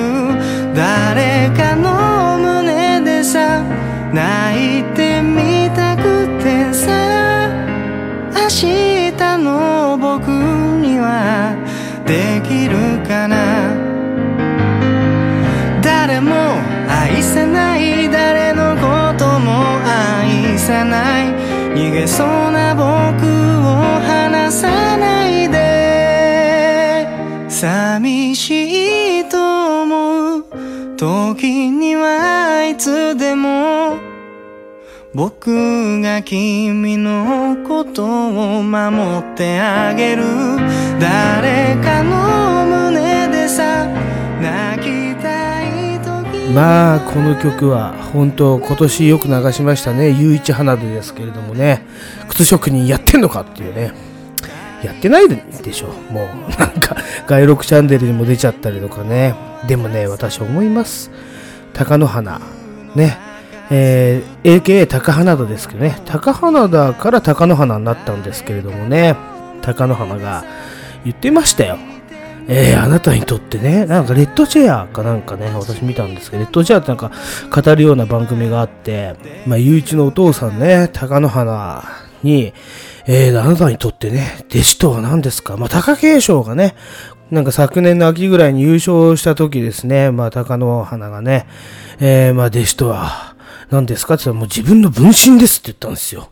[0.75, 3.63] 誰かの胸でさ
[4.11, 7.47] 泣いてみたくてさ。
[8.33, 10.56] 明日の僕
[10.99, 11.55] は
[12.05, 12.75] できる
[13.07, 13.35] かな？
[15.81, 16.31] 誰も
[16.87, 21.27] 愛せない誰のことも愛さない。
[21.75, 23.67] 逃げそうな僕を
[24.01, 27.07] 離さないで。
[27.49, 30.45] 寂しいと思う。
[30.97, 33.56] 時にはいつでも
[35.13, 40.23] 僕が君のことを守ってあげる。
[40.99, 43.87] 誰かの胸でさ
[44.41, 46.53] 泣きたい時。
[46.53, 51.85] まあこの曲は本当今年よく流しましたね「ゆういち花火」ですけれどもね。
[52.27, 53.93] 靴職人やってんのかっていうね。
[54.83, 55.87] やってないでしょ。
[56.11, 59.33] もうなんか外録チャンネルにも出ちゃったりとかね。
[59.67, 61.09] でもね私思います。
[61.73, 62.41] 貴乃花。
[62.93, 63.26] ね。
[63.69, 65.99] えー、AKA 高花田ですけどね。
[66.05, 69.15] 高花田から貴乃花になったんですけれどもね。
[69.61, 70.45] 貴乃花が
[71.03, 71.77] 言ってましたよ。
[72.49, 77.11] えー、あなたにとってね、なんかレッドチェアかなんかね、私見たんですけど、レッドチェアってなんか
[77.53, 81.83] 語るような番組があって、まあ、ゆういちのお父さんね、貴乃花
[82.23, 82.53] に、
[83.05, 85.57] えー、あなたにとってね、弟子とは何ですか？
[85.57, 86.75] まあ、貴景勝がね、
[87.31, 91.47] なんか昨年の秋ぐらいに優勝した時ですね、まあ、貴乃花がね、
[91.99, 93.26] えー、まあ、弟子とは
[93.69, 94.15] 何ですか？
[94.15, 96.29] って言ったら、もう自分の分身ですって言ったんですよ。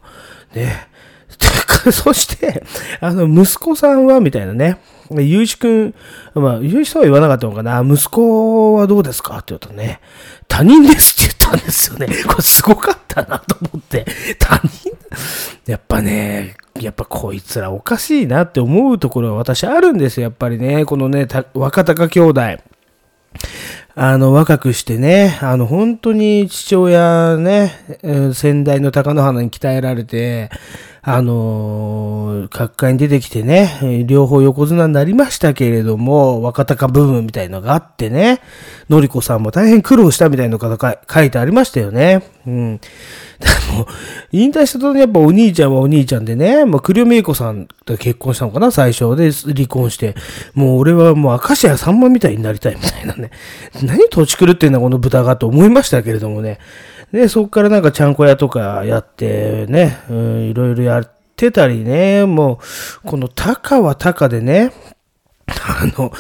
[0.54, 0.88] ね。
[1.92, 2.64] そして、
[3.02, 4.78] あの、息子さんは、みたいなね、
[5.12, 5.94] ゆういちくん、
[6.34, 9.36] まあ、ゆういちとは言わなかったのかな、息子はどうですか？
[9.36, 10.00] って言うとね、
[10.48, 12.08] 他人ですって言ったんですよね。
[12.26, 14.06] これすごかったなと思って。
[14.40, 14.92] 他人？
[15.68, 20.24] やっぱね、やっぱこいつらおかしいなって思うところは私あるんですよ。
[20.24, 22.42] やっぱりね、このね、若隆兄弟。
[23.98, 27.72] あの、若くしてね、あの、本当に父親ね、
[28.34, 30.50] 先代の高野花に鍛えられて、
[31.02, 38.42] あの、各界に出てきてね、両方横綱になりましたけれども、若隆部分みたいのがあってね、
[38.90, 42.22] のりこさんも大変苦労したみたいなのが書いてありましたよね。
[42.46, 42.82] うん。
[43.46, 43.88] で も、
[44.32, 50.16] 引退したとやっぱお兄ちゃんはお兄ちゃんでね、もう栗尾美恵子さんと結婚したのかな、最初で離婚して。
[50.54, 53.30] もう俺はもう明石家さんまみたいになりたいみたいなね。
[53.84, 56.60] 何土地狂ってんだこの豚がと思いましたけれどもね。
[57.12, 62.60] で、そこからなんかちゃんこ屋とかやってね、うん、いろいろやってたりね、も
[63.04, 64.72] う、この高は高でね、
[65.48, 66.12] あの、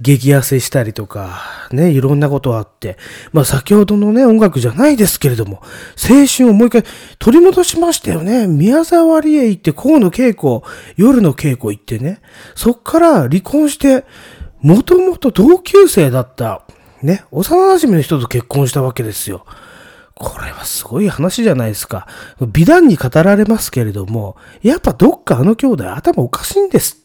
[0.00, 1.42] 激痩せしたりとか、
[1.72, 2.98] ね、いろんなことあって、
[3.32, 5.62] まあ先ほどのね、音楽じゃないですけれども、
[5.96, 6.84] 青春をもう一回
[7.18, 8.46] 取り戻しましたよね。
[8.46, 10.60] 宮沢りへ行って、河野稽古、
[10.96, 12.20] 夜の稽古行ってね、
[12.54, 14.04] そっから離婚して、
[14.60, 16.62] もともと同級生だった、
[17.02, 19.46] ね、幼馴染の人と結婚したわけですよ。
[20.14, 22.06] これはすごい話じゃないですか。
[22.40, 27.03] 美談に語られますけれども、やっぱどっかあの兄弟頭おかしいんですって。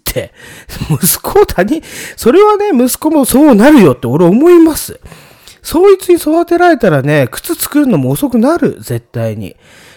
[0.90, 1.82] 息子を他人、
[2.16, 5.00] それはね、息子もそうなるよって俺思います。
[5.62, 9.56] そいつに育てられたらね、靴作るのも遅くなる、絶対に。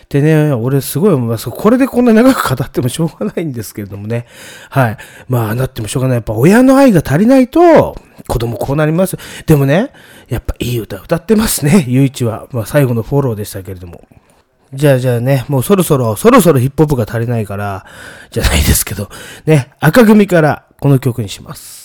[0.08, 1.48] でね、俺すごい思います。
[1.48, 4.26] これでこんな長く語ってもしょうがないんですけれどもね。
[4.68, 4.96] はい。
[5.26, 6.16] まあ、なってもしょうがない。
[6.16, 7.96] やっぱ親の愛が足りないと、
[8.28, 9.16] 子供こうなります。
[9.46, 9.90] でもね、
[10.28, 12.46] やっぱいい歌歌ってますね、ゆういちは。
[12.52, 14.02] まあ、最後のフォローでしたけれども。
[14.74, 17.84] じゃあじゃあね、もうそろそろ、そろそろヒップホップが足りないから、
[18.30, 19.10] じゃないですけど、
[19.44, 21.81] ね、赤組からこの曲にします。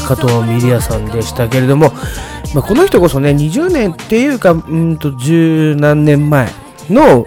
[0.00, 1.92] 加藤ミリアさんでしたけれども、
[2.54, 6.48] まあ、この人こそね、20年っていうか、うんと、十何年前
[6.90, 7.26] の、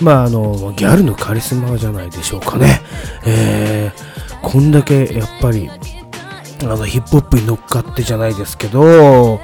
[0.00, 2.80] まあ、あの、ギャルのカリスマじゃないでしょうかね。
[3.26, 5.68] えー、こんだけ、やっぱり、
[6.62, 9.40] あの、ヒップホップに乗っかってじゃないですけど、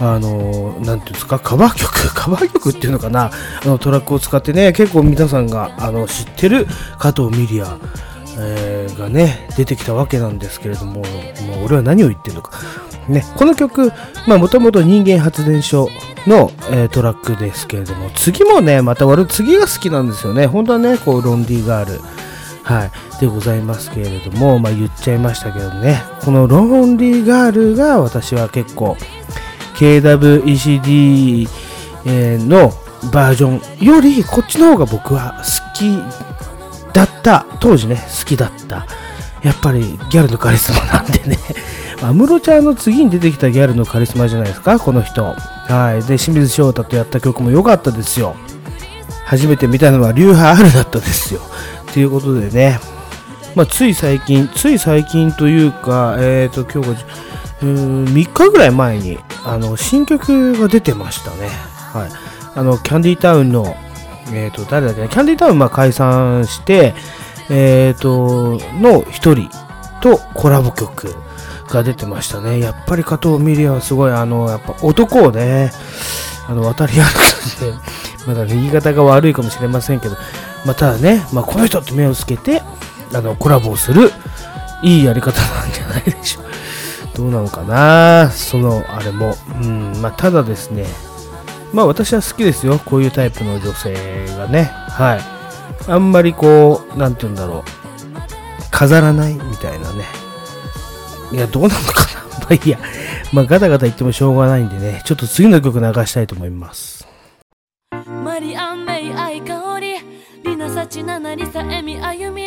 [0.00, 3.30] あの、なんていうんですか、カバー曲、 カバー曲っていうのかな、
[3.64, 6.66] あのトラックを使ってね、結構皆さんがあの知ってる
[6.98, 7.78] 加藤ミリア
[8.36, 11.04] えー、がね出てきたわけなんですけれども、もう
[11.66, 12.58] 俺は何を言ってるのか、
[13.08, 13.92] ね、この曲
[14.26, 15.88] もともと人間発電所
[16.26, 20.46] の、えートラックですけれども、次もね、また俺次が好きなんですよね。
[20.46, 22.00] 本当はね、こう、ロンディガール。
[22.62, 22.90] はい。
[23.20, 28.96] でございますけれども、まあ言っちゃいましたけどね、このロンディガールが私は結構、
[29.76, 31.48] KWECD
[32.48, 32.72] の
[33.12, 35.44] バージョンよりこっちの方が僕は好
[35.78, 35.98] き
[36.94, 37.44] だった。
[37.60, 38.86] 当時ね好きだった。
[39.42, 41.38] やっぱりギャルのカリスマなんでね。
[42.00, 45.24] 安室ちゃんの次に出てきたギャルのカリスマじゃないですかこの人。
[45.24, 46.00] はい。
[46.00, 48.36] で清水翔太とやった曲も良かったですよ。
[49.26, 51.40] 初めて見たのは流派 R だったですよ。
[51.92, 52.78] ということでね。
[53.54, 56.96] まあ、つい最近、つい最近というか、えっ、と、今日が、
[57.62, 61.48] うーん、3日ぐらい前に、あの、新曲が出てましたね。
[61.92, 62.10] はい。
[62.56, 63.76] あの、キャンディータウンの、
[64.32, 66.94] えっ、と、誰だっけな、キャンディタウン、まあ、解散して、
[67.50, 69.50] えっ、と、の一人
[70.00, 71.14] とコラボ曲
[71.68, 72.58] が出てましたね。
[72.60, 75.72] やっぱり加藤ミリアはすごい、あの、やっぱ男をね、
[76.48, 77.72] あの、渡り歩くとして、
[78.26, 80.16] まだね、言い方が悪いかもしれませんけど、
[80.64, 82.62] まあただね、まあ、この人って目をつけて、
[83.12, 84.10] あの、コラボをする、
[84.82, 86.44] いいやり方なんじゃないでしょう。
[87.16, 88.30] どうなのかな？
[88.30, 89.36] その、あれも。
[89.60, 90.86] うん、まあ、ただですね、
[91.74, 92.78] まあ、私は好きですよ。
[92.78, 94.62] こういうタイプの女性がね。
[94.62, 95.90] はい。
[95.90, 98.70] あんまりこう、なんて言うんだろう。
[98.70, 100.04] 飾らないみたいなね。
[101.32, 102.78] いや、どうなのかな まあいいや。
[103.32, 107.08] まあ、ガタガタ言ってもしょうがないんでね、ちょっと次の曲流したいと思います。
[108.22, 109.96] マリアン・メイ・アイ・カオリ
[110.44, 112.44] リナ・サチ・ナナ・リサ・エミ・アユミ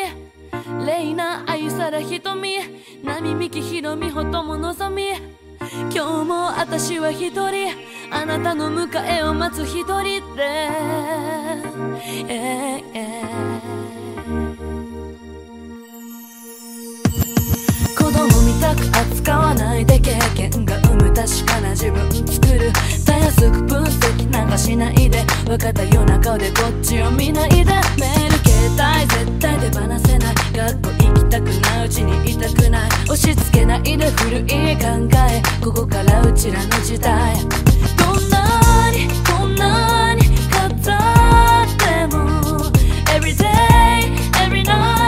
[0.85, 2.55] レイナ・アユサラ・ヒトミ
[3.03, 5.09] ナミ・ミキ・ヒロミ・ホトモ・ノゾミ
[5.73, 7.71] 今日も私は一人。
[8.09, 10.03] あなたの迎えを待つ一人
[10.35, 10.43] で、
[12.29, 13.23] えーえ。
[13.23, 14.37] ー
[17.97, 22.71] 子供みたく扱わないで経験が生む確かな自分作る。
[23.05, 25.25] たやすく分析なんかしないで。
[25.45, 27.65] 分かったような顔でこっちを見ないで。
[27.65, 30.35] メール携帯絶対手放せない。
[30.51, 33.83] 学校行きたくないうちにいたくない押し付けない。
[33.83, 34.47] で古い考
[35.29, 37.35] えここからうちらの時代。
[37.97, 40.79] どんなにこんなに語っ
[41.77, 42.17] ても。
[43.13, 44.09] Everyday,
[44.43, 45.06] every night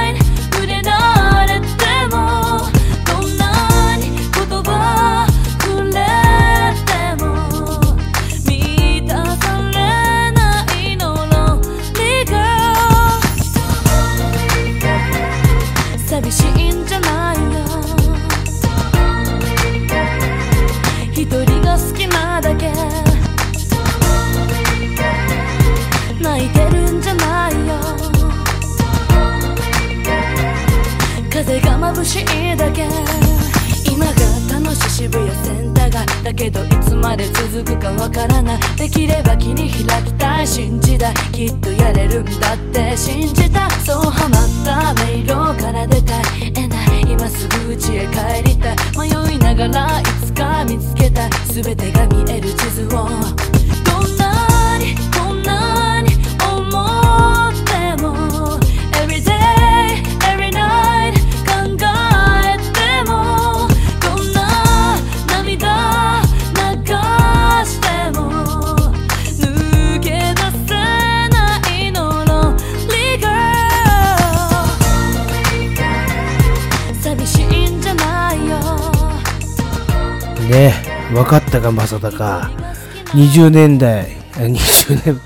[83.12, 85.22] 20年代20年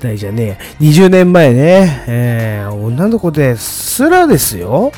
[0.00, 4.92] 代じゃねえ20年前ね、えー女の子ですらですよ。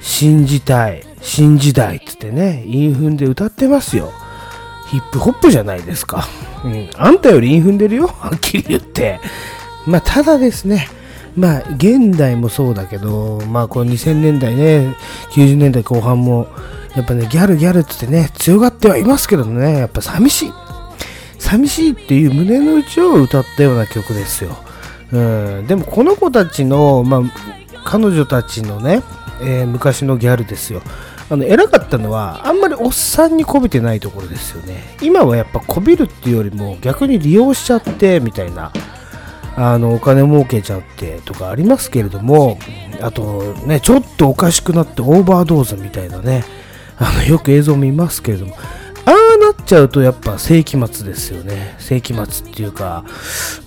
[0.00, 4.12] 新時代新時代っつってね韻踏んで歌ってますよ。
[4.90, 6.28] ヒップホップじゃないですか、
[6.64, 8.06] うん、あんたより韻踏んでるよ。
[8.06, 9.20] はっきり言って。
[9.86, 10.88] まあただですね。
[11.36, 14.94] まあ現代もそうだけどまあこの2000年代ね
[15.32, 16.46] 90年代後半も
[16.94, 19.78] やっぱねギャルギャルっつってね強がってはいますけどね。
[19.78, 20.52] やっぱ寂しい。
[21.44, 24.56] 寂しいっていう胸の内を歌ったような曲ですよ。
[25.12, 25.18] う
[25.62, 27.22] ん、でもこの子たちの、まあ、
[27.84, 29.02] 彼女たちのね、
[29.42, 30.80] えー昔のギャルですよ。
[31.30, 34.96] あの偉かったのはあんまりおっさんにこびてないところですよね。
[35.02, 38.72] 今はやっぱこびるっていうよりも逆に利用しちゃってみたいな。
[39.56, 42.58] あのお金儲けちゃってとかありますけれども
[43.00, 46.42] あとねちょっとおかしくなってオーバードーズみたいなね
[46.96, 48.56] あのよく映像見ますけれども
[49.06, 53.04] ああなっちゃうとやっぱ世紀末ですよね世紀末っていうか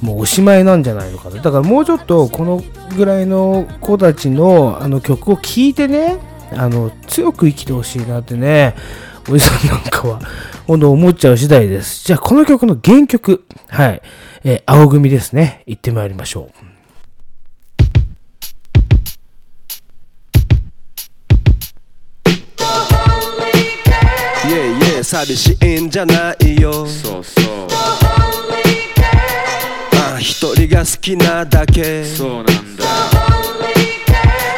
[0.01, 2.63] もうおしまいなんじゃないのかなだからもうちょっとこの
[2.95, 6.17] ぐらいの子たちのあの曲を聴いてね
[6.51, 8.75] あの強く生きてほしいなってね
[9.29, 10.21] おじさんなんかは、
[10.67, 12.05] ほんと思っちゃう次第です。
[12.05, 14.01] じゃあ、この曲の原曲、はい、
[14.45, 15.63] えー青組ですね。
[15.65, 16.76] 行ってまいりましょう。
[25.07, 26.85] 寂しいんじゃないよ。
[26.85, 27.45] そうそう。
[29.93, 32.03] あ一人が好きなだけ。
[32.03, 32.51] そうなんだ。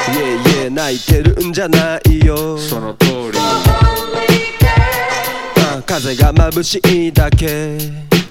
[0.07, 0.29] イェイ
[0.63, 2.57] イェイ泣いてるんじゃないよ。
[2.57, 3.37] その通り。
[3.37, 3.83] あ
[5.85, 7.77] 風が眩しいだけ。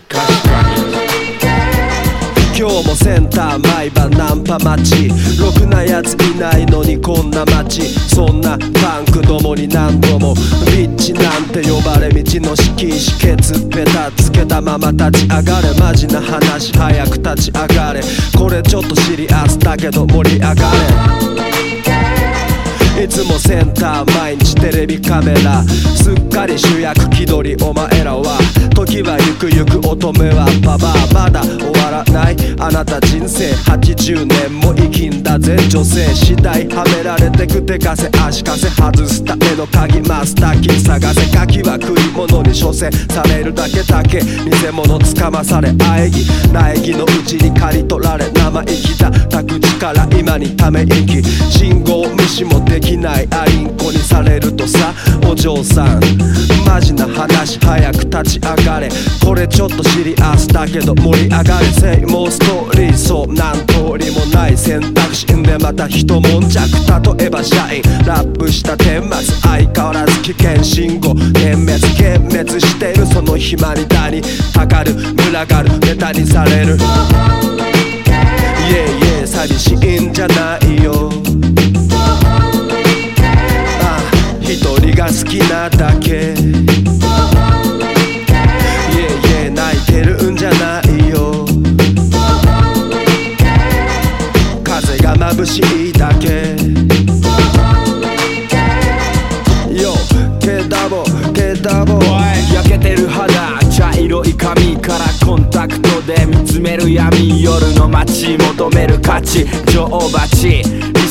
[0.08, 0.82] 確かに
[2.58, 5.08] 今日もセンター毎晩ナンパ待ち。
[5.40, 7.82] ろくなやついないのにこんな街。
[7.82, 10.34] そんなパンクどもに何度も
[10.66, 15.72] ビッチなんて呼ばれ道の敷石ケツペタつけたまま立ち上がれ。
[15.78, 18.00] マジな話早く立ち上がれ。
[18.36, 21.57] これちょっとシリアスだけど盛り上がれ。
[23.02, 28.38] いつもセンター毎日テレビカメラすっかり主役気取りお前らは。
[28.74, 44.20] 時はゆくゆく乙女はババアまだ終わらないあなた人生80年も生きんだぜ女性次第はめられてく手かせ足かせ外すための鍵マスターキー探せ鍵は食い物に所詮されるだけだけ。
[44.20, 49.10] 偽物つかまされ喘ぎ苗木のうちに刈り取られ生意気だ。
[49.28, 54.92] 託児から今にため息信号無視もできないアリンコにされるとさ
[55.30, 56.00] お嬢さん
[56.66, 58.88] マジな話早く立ち上がれ
[59.24, 66.58] これちょっとシリアスだけど盛り上がれせいもストーリーそうなん通りもない選択肢でまた一悶着
[67.18, 74.22] 例えば社員ラップした顛末相変わらず危険信号点滅幻滅してるその暇にだに
[74.52, 76.82] かかる群がるネタにされるイェ
[78.74, 79.07] イイェイ
[79.38, 81.12] 寂しいんじゃないよ。
[83.80, 84.00] あ
[84.40, 86.10] 一人が好きなだけ。
[86.10, 86.64] イェイ
[88.98, 91.46] イェイ泣いてるんじゃないよ。
[94.64, 95.87] 風が眩しい。
[106.68, 110.62] める闇夜の街求める価値女王蜂。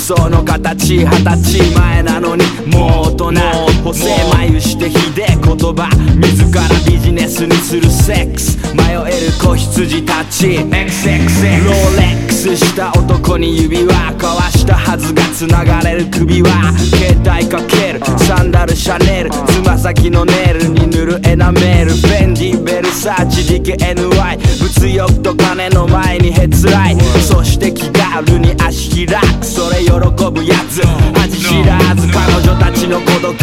[0.08, 5.90] 理想の形二十歳前なのにもう大人細い眉してひでえ言葉。
[6.16, 8.58] 自らビジネスにするセックス。
[8.74, 10.60] 迷える子羊たち。
[10.60, 18.00] XXX Rolex した男に指輪交わしたはずが繋がれる首は携帯かける。
[18.20, 19.30] サンダルシャネル。
[19.30, 21.92] つま先のネイルに塗るエナメール。
[22.10, 26.98] FENDI Versace DKNY 物欲と金の前にへつらい。
[27.22, 29.46] そして気軽に足開く。
[29.46, 30.82] それ喜ぶやつ。
[31.20, 33.36] 味知らず彼女たちの孤独。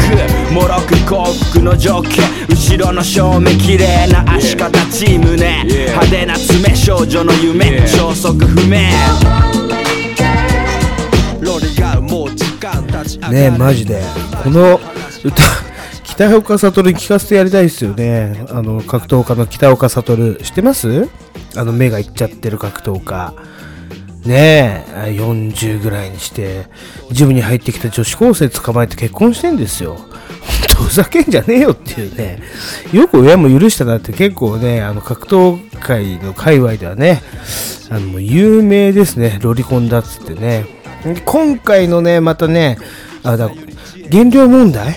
[0.52, 7.86] もろく幸福の条件後ろの正面綺麗な足形胸派手な爪少女の夢。
[7.88, 8.78] 消息不明。
[11.40, 14.02] ロリがもう時間経ち上がねえマジで。
[14.42, 14.80] この
[15.24, 15.42] 歌
[16.04, 18.44] 北岡悟に聞かせてやりたいですよね。
[18.50, 21.08] あの格闘家の北岡悟知ってます？
[21.56, 23.32] あの目がいっちゃってる格闘家
[24.26, 26.66] ねえ40ぐらいにして
[27.10, 29.98] ジムに入ってきた女子高生捕まえて結婚してんですよ。
[30.76, 32.40] ふざけんじゃねえよっていうね。
[32.92, 37.22] よく親も許したなって結構ねあの格闘界の界隈ではね
[37.90, 39.38] あの有名ですね。
[39.40, 40.66] ロリコンだっつってね。
[41.24, 42.78] 今回のねまたね
[43.22, 43.50] あだ
[44.08, 44.96] 減量問題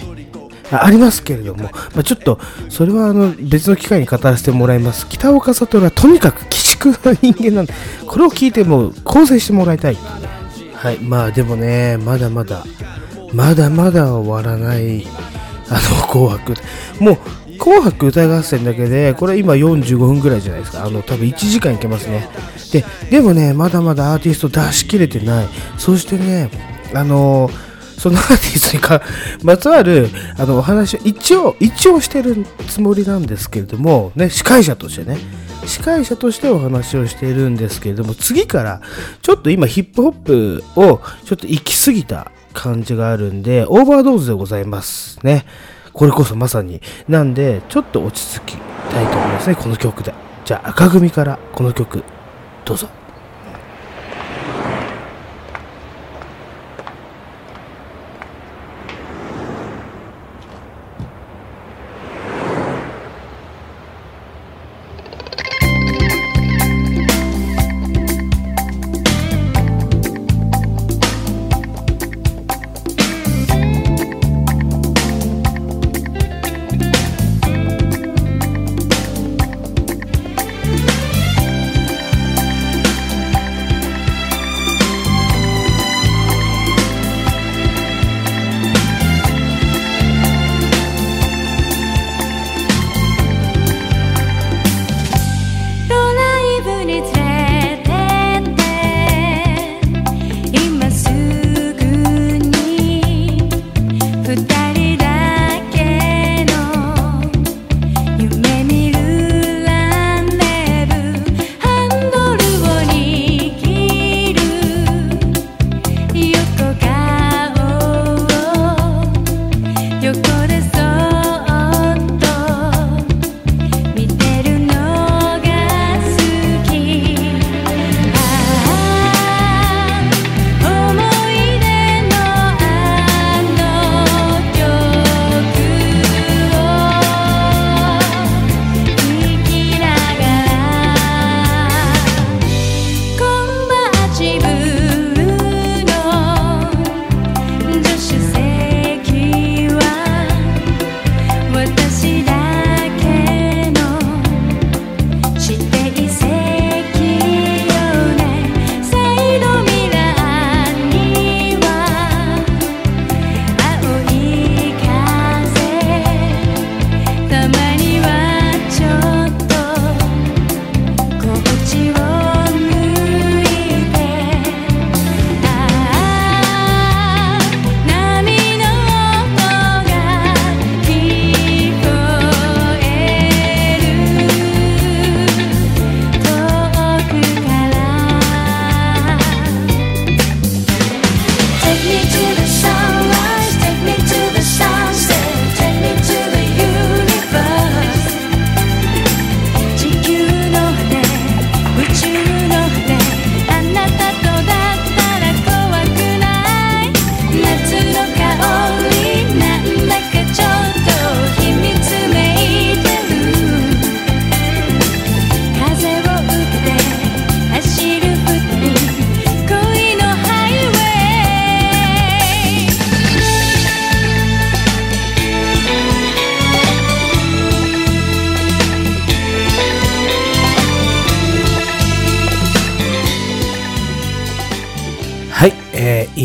[0.72, 5.08] ありますけれども、まあ、ちょっとそれはあの別の機会に語らせてもらいます。
[5.08, 6.46] 北岡悟はとにかく
[6.78, 7.74] 畜な人間なんで
[8.06, 9.98] これを聞いても構成してもらいたい。
[10.74, 12.64] はいまあでもねまだまだ
[13.34, 15.06] まだまだ終わらない
[15.70, 16.54] あの紅白。
[17.00, 17.18] もう
[17.58, 20.86] 紅白歌合戦だけでこれ今45分ぐらいじゃないですか。
[20.86, 22.30] あの多分1時間いけますね。
[22.72, 25.48] ででもねまだまだアーティスト出し切れてない。
[25.78, 26.50] そしてね
[26.94, 27.50] あの
[27.98, 29.02] そのアーティストにか
[29.44, 35.18] まつわるあのお話を一応一応してるつもりなんですけれども、ね、司会者としてね。
[35.68, 38.82] 司会者としてお話をしているんですけれども次から
[39.22, 45.46] ちょっと今ヒップホップをちょっと行き過ぎた感じがあるんでオーバードーズでございますね。
[45.94, 50.14] これこそまさになんでちょっと落ち着きたいと思いますねこの曲で。
[50.46, 52.04] じゃあ赤組からこの曲
[52.66, 52.97] どうぞ。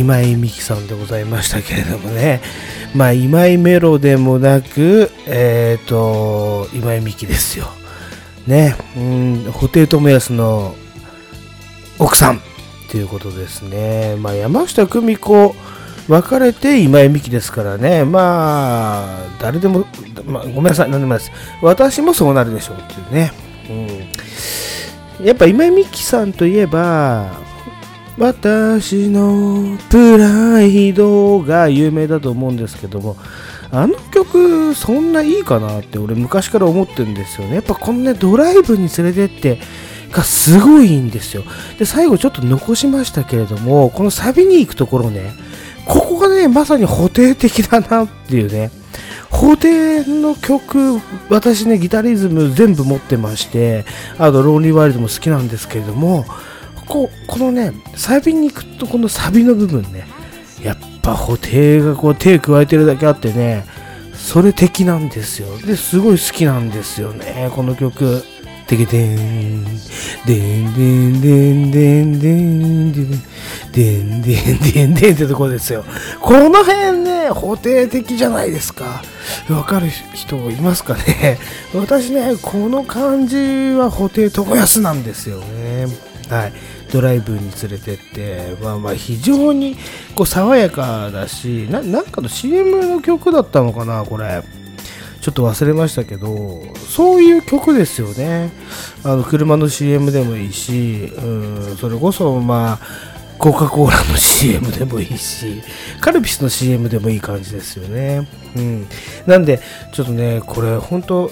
[0.03, 2.41] 今井美樹さんでございましたけれどもね、
[2.93, 7.67] まあ、今井メロでもなく、えっ、と、今井美樹ですよ。
[8.49, 10.75] ね、うん、布袋寅泰の
[12.01, 12.41] 奥さん
[12.91, 14.17] ということですね。
[14.17, 15.55] まあ、山下久美子、
[16.09, 19.87] 別れて今井美樹ですからね、まあ、誰でも、
[20.27, 21.33] まあ、ごめんなさい、なんでもないです。
[21.63, 23.33] 私もそうなるでしょうっていうね。
[25.21, 27.52] うん、やっぱ今井美樹さんといえば、
[28.19, 33.17] 私のプライドが有名だと思うんですけども、
[33.71, 37.55] あの曲、そんないいかなって俺昔から思ってるんですよね。
[37.57, 39.59] やっぱこのね、ドライブに連れてって
[40.11, 41.43] がすごいんですよ。
[41.79, 45.33] で、最後ちょっと残しましたけれども、このサビに行くところね、
[45.87, 48.71] ここがね、まさに補定的だなっていうね。
[49.31, 51.01] 法廷の曲、
[51.31, 53.87] 私ね、ギタリズム全部持ってまして、
[54.19, 56.27] あと、ローリーワイルドも好きなんですけれども、
[56.87, 60.07] ここのね、サビに行くと、このサビの部分ね、
[60.63, 63.65] やっぱ布袋がこう手加えてるだけあってね、
[64.15, 65.59] それ的なんですよ。
[65.59, 68.23] で、すごい好きなんですよね、この曲。
[68.73, 69.65] てけてん、
[70.25, 73.03] でんでんでんでんでんでん
[73.73, 75.85] でんでんでんでんってとこですよ。
[76.21, 79.03] この辺ね、布袋的じゃないですか。
[79.51, 81.39] わかる人いますかね
[81.75, 83.37] 私ね、この感じ
[83.77, 86.12] は布袋寅泰なんですよね。
[86.33, 86.53] はい。
[86.91, 89.77] ドライブに連れてって、まあまあ非常に
[90.15, 94.43] こう爽やかだし、ななんかの CM の曲だったのかな、これ。
[95.21, 98.51] ちょっと忘れましたけど、そういう曲ですよね。
[99.05, 105.63] あの、車の CM でもいいし、うん、それこそ、まあ、コカ・コーラの CM でもいいし、
[106.01, 108.27] カルピスの CM でもいい感じですよね。
[108.57, 108.87] うん。
[109.27, 109.61] なんで、
[109.93, 111.31] ちょっとね、これ、本当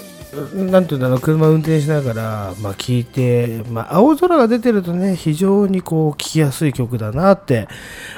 [0.53, 7.67] なんていうんだろう、車運転しながら、まあ、聞いて、まあ、青空が出てるとね、非常にこう、聴きやすい曲だなって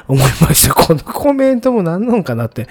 [0.07, 0.73] 思いました。
[0.75, 2.67] このコメントも何なのかなって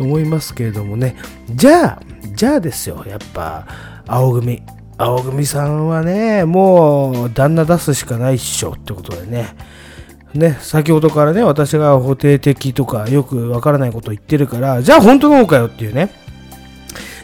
[0.00, 1.16] 思いますけれどもね。
[1.54, 2.00] じゃあ、
[2.34, 3.66] じゃあですよ、やっぱ、
[4.06, 4.62] 青組。
[4.98, 9.54] 青組さんはね、もう、旦那出すしかないっしょってことでね。
[10.32, 16.25] ね、先ほどからね、私が補定的とかよくわからないこと言ってるから、じゃあ本当なのかよっていうね。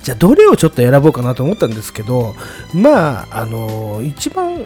[0.02, 2.34] じゃあどれをちょっと選ぼうかなと思ったんですけど、
[2.74, 4.64] まあ、あの一番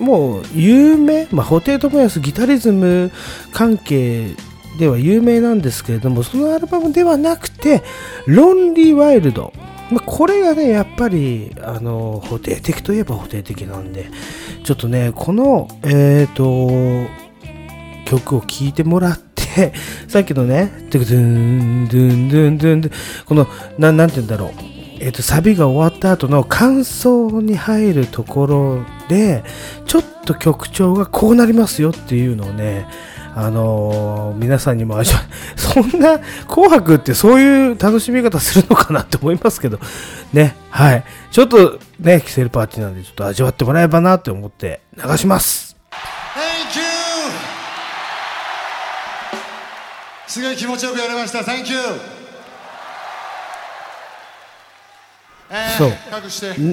[0.00, 3.12] もう有名、まあ、布袋寅泰ギタリズム
[3.52, 4.34] 関係
[4.78, 7.82] では有名なんですけれども、そのアルバムではなくて、
[8.26, 9.52] ロンリーワイルド。
[9.90, 14.10] まあ、これがね、やっぱり、あの、布袋的といえば布袋的なんで、
[14.64, 16.70] ちょっとね、この、えっ、と、
[18.06, 19.72] 曲を聴いてもらって、
[20.08, 22.92] さっきのね、ドゥドゥン、ドゥン、ドゥン、ドゥン、ドゥン
[23.26, 23.46] この、
[23.78, 24.69] ななんて言うんだろう。
[25.00, 29.42] えっ、と、サビが終わった後の感想に入るところで、
[29.86, 32.86] ちょっと曲調がこうなりますよっていうのをね、
[33.34, 35.20] あのー皆さんにも味わ
[35.56, 39.78] そんな紅白ってそういう楽しみ方するのかなって思いますけど、
[40.32, 41.04] ね、はい。
[41.30, 45.76] ちょっとね、キセルパーティーなんでちょっと味わってもらえばなって思って流します。
[45.90, 46.84] Thank you!
[50.26, 51.38] すごい気持ちよくやりました。
[51.38, 51.78] Thank you!
[51.78, 52.20] えー
[55.76, 55.90] そう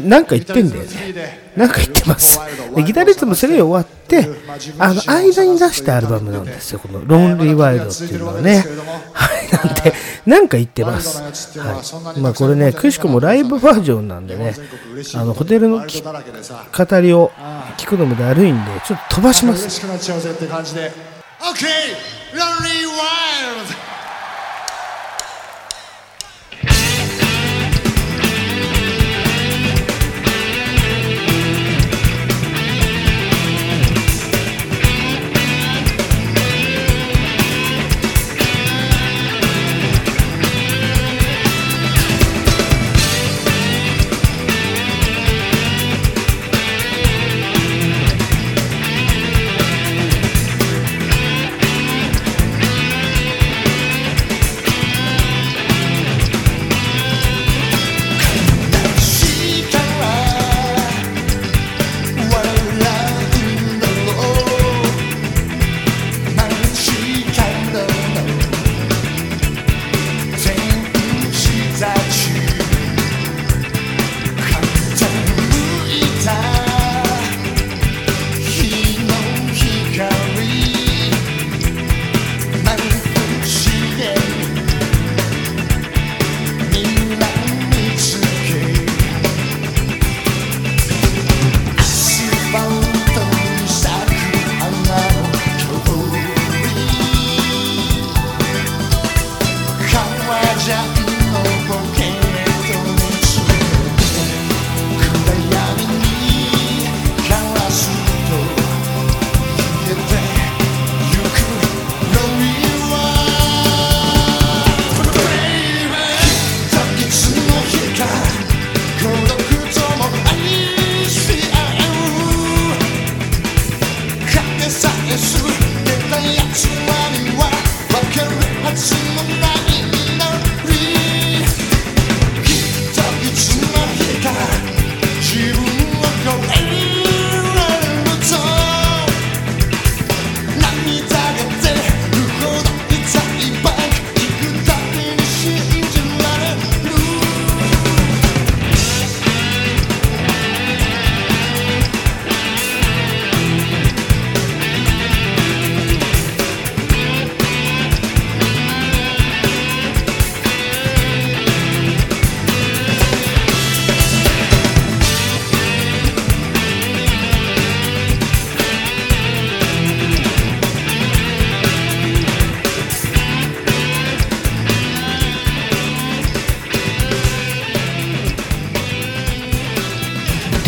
[0.07, 1.49] なんか言ってんだよね。
[1.55, 2.39] なんか言ってます。
[2.75, 4.29] でギタリズムそれ終わって、
[4.77, 6.79] あの、間に出したアルバムなんですよ。
[6.79, 8.63] この、ロンリーワイルドっていうのはね。
[9.13, 9.93] はい、なんで、
[10.27, 11.57] なんか言ってます。
[11.59, 11.81] は
[12.15, 12.19] い。
[12.19, 14.53] まあこれね、くしくもライブバージョンなんでね、
[15.15, 16.11] あの、ホテルのき語
[17.01, 17.31] りを
[17.77, 19.61] 聞くのもだるいんで、ちょっと飛ばします。
[19.61, 20.35] 嬉しくなっちゃうぜ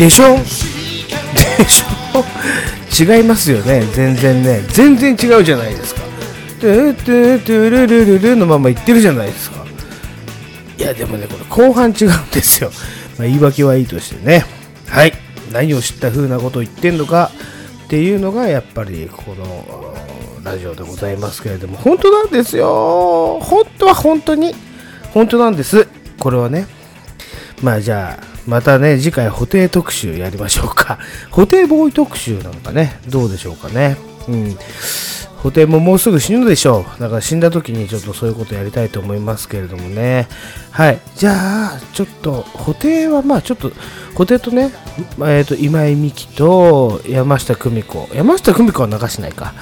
[0.00, 0.38] でしょ？
[0.38, 2.24] でしょ？
[3.16, 3.82] 違いますよね。
[3.92, 4.62] 全然ね。
[4.68, 6.00] 全然違うじゃないですか。
[6.58, 9.62] トゥトゥトゥルルルルのまま言ってるじゃないですか。
[10.78, 12.70] いやでもねこれ後半違うんですよ、
[13.18, 14.46] まあ、言い訳はいいとしてね。
[14.88, 15.12] はい。
[15.52, 17.30] 何を知った風なことを言ってんのか。
[17.84, 19.94] っていうのがやっぱりこの
[20.42, 21.76] ラジオでございますけれども。
[21.76, 23.38] 本当なんですよ。
[23.42, 24.54] 本当は本当に。
[25.12, 25.86] 本当なんです。
[26.18, 26.66] これはね。
[27.62, 30.98] まあじゃあまたね次回補定特集やりましょうか
[31.30, 33.96] 補定ボーイ特集なんかねどうでしょうかね
[34.28, 34.56] うん
[35.36, 37.00] 補填ももうすぐ死ぬでしょう。
[37.00, 40.28] だから死んだ時にちょっとそういうことやりたいと思いますけれどもね。
[40.70, 40.98] はい。
[41.16, 43.70] じゃあ、ちょっと、補填はまあちょっと、
[44.14, 44.70] 補填とね、
[45.20, 48.06] えっ、ー、と、今井美樹と山下久美子。
[48.12, 49.54] 山下久美子は流しないか。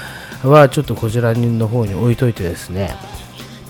[0.43, 2.97] はちょっとこちらの方に置いといてですね。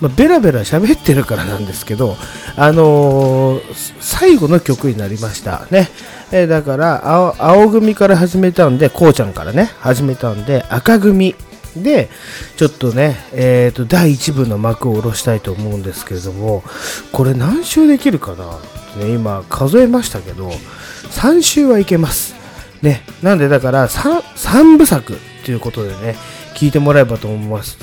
[0.01, 2.15] まあ、ベラベラ喋ってるからなんですけど、
[2.55, 5.89] あのー、最後の曲になりましたね。
[6.31, 11.35] えー、だから青、青組から始めたんで、こうちゃんからね、始めたんで、赤組
[11.75, 12.09] で、
[12.57, 16.63] ちょっとね、えっ、ー、と、第1部の幕を下ろしたいと思うんですけれども、
[17.11, 18.59] これ何周できるかな？
[18.97, 22.35] ね、今数えましたけど、3周はいけます。
[22.81, 26.15] ね、なんでだから 3, 3部作ということでね、
[26.55, 27.77] 聞いてもらえばと思います。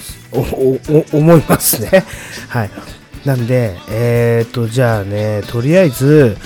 [1.12, 2.04] 思いますね。
[2.48, 2.70] はい。
[3.24, 6.36] なんで、えっ、ー、と、じゃあね、とりあえず、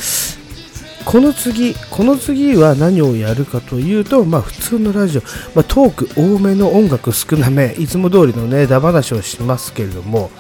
[1.04, 5.22] この次、この次は何をやるかというと、まあ普通のラジオ、
[5.54, 10.30] まあ、トーク多めの音楽少なめ、いつも通りのね、だ話をしますけれども、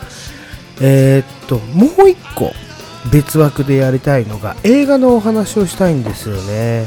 [0.80, 2.52] えー、っと、もう一個
[3.10, 6.86] 別枠でやりたいのが映画のお話をしたいんですよね。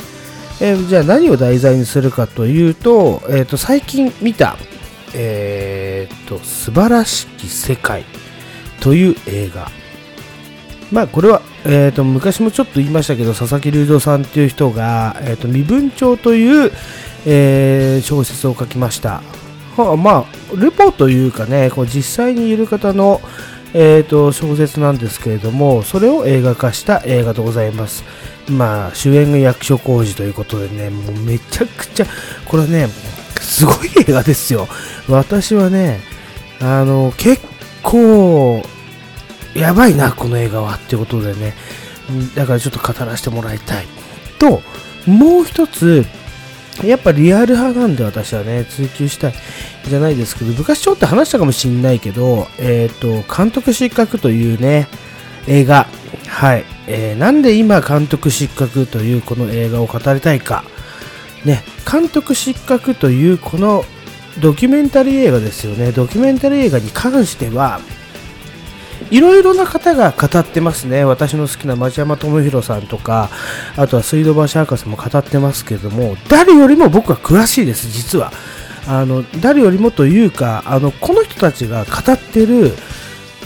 [0.61, 4.57] えー、じゃあ何を題材にするかというと、えー、っと最近見た、
[5.13, 8.03] えー、っと、素晴らしき世界
[8.79, 9.69] という映画。
[10.91, 16.71] まあこれはえーと、昔もちょっと言いましたけど佐々木隆三さんという人が、えーと、身分帳という、
[17.25, 19.21] えー、小説を書きました、
[19.77, 23.21] はあ、まあレポというかねこう実際にいる方の、
[23.73, 28.03] えーと、小説なんですけれどもそれを映画化した映画でございます
[28.49, 32.05] まあ主演が役所広司ということでねもうめちゃくちゃ
[32.45, 32.87] これね
[33.41, 34.67] すごい映画ですよ。
[35.07, 36.01] 私はね
[36.59, 37.41] あの結
[37.81, 38.63] 構
[39.55, 41.53] やばいな、この映画はってことでね、
[42.35, 43.85] だからちょっと語らせてもらいたい。
[44.39, 44.61] と、
[45.05, 46.05] もう一つ、
[46.83, 49.33] やっぱリアル派なんで私はね、追求したい
[49.85, 54.87] じゃないですけど、昔ちょっと話したかもしんないけど、えっ、ー、と、監督失格というね、
[55.47, 55.87] 映画、
[56.27, 60.63] はい、えー、なんで今監督失格というこの映画を語りたいか、
[61.45, 63.85] ね、監督失格というこの
[64.39, 67.79] ドキュメンタリー映画ですよね、ドキュメンタリー映画に関しては、
[69.11, 71.03] いろいろな方が語ってますね。
[71.03, 73.29] 私の好きな町山智博さんとか、
[73.77, 78.31] あとは水道橋博士も語ってますけども、誰よりも僕は詳しいです、実は。
[78.87, 82.73] あの、誰よりもというか、あの、この人たちが語ってる、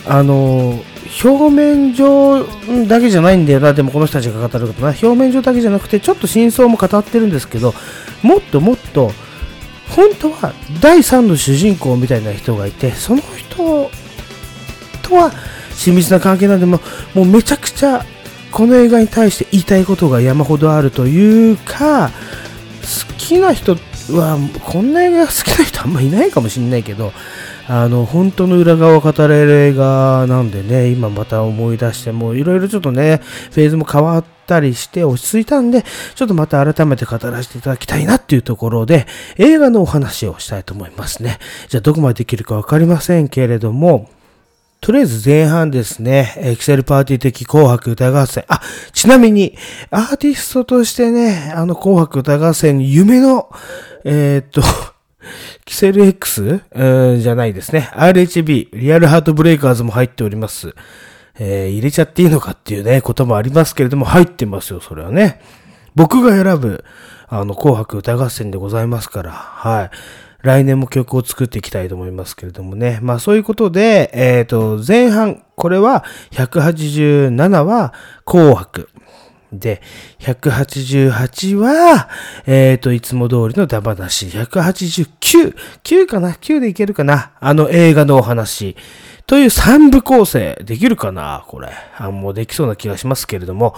[0.05, 0.79] あの、
[1.23, 2.45] 表面上
[2.87, 7.73] だけじゃないんだよな、でもこの人たちが語ることな、表面上だけじゃなくて、ちょっと真相も語ってるんですけど、
[8.21, 9.11] もっともっと、
[9.89, 13.89] 本当は第3の主人公みたいな人がいて、その人
[15.01, 15.31] とは
[15.73, 16.79] 親密な関係なんでも
[17.13, 18.05] もうめちゃくちゃ
[18.51, 23.75] この映画に対して言いたいことが山ほどあるというか好きな人
[24.09, 27.13] はこんな映画好きな人あんまいないかもしれないけど
[27.69, 33.17] あの本当の裏側を語れる映画なんでね今また思い出してもいろいろちょっとね
[33.51, 35.83] フェーズも変わったりして落ち着いたんで
[36.15, 39.05] ちょっとまた改めて語らせていただきたいなっていうところで
[39.37, 44.09] 映画のお話をしたいと思いますねじゃあどこまでできるか分かりませんけれども
[44.79, 48.45] とりあえず前半ですね、エクセルパーティー的紅白歌合戦。
[48.47, 48.61] あ、
[48.93, 49.57] ちなみに、
[49.89, 53.49] アーティストとしてね、あの紅白歌合戦夢の、
[54.05, 54.61] えー、っと、
[55.65, 57.89] キセル X、うん、じゃないですね。
[57.93, 60.73] RHB、リアルハートブレイカーズも入っております。
[61.39, 65.41] えー、入れちゃっていいのかっていうね、こともありますけれども、入ってますよ、それはね。
[65.95, 66.83] 僕が選ぶ、
[67.27, 69.89] あの、紅白歌合戦でございますから、はい。
[70.41, 72.99] 来年も曲を作っていきたいと思いますけれどもね。
[73.01, 77.93] まあそういうことで、えっ、ー、と、前半、これは187は
[78.25, 78.89] 紅白。
[79.59, 79.81] で、
[80.19, 82.09] 188は、
[82.45, 84.27] えっ、ー、と、いつも通りのダバなし。
[84.27, 87.31] 189、9かな ?9 でいけるかな？
[87.39, 88.75] あの映画のお話。
[89.25, 91.45] という3部構成できるかな？
[91.47, 91.69] これ。
[91.97, 93.75] あ、もうできそうな気がしますけれども、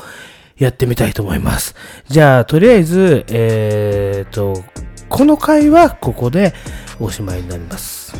[0.58, 1.76] やってみたいと思います。
[2.08, 4.64] じゃあ、とりあえず、えっ、ー、と、
[5.08, 6.54] この回はここで
[7.00, 8.14] おしまいになります。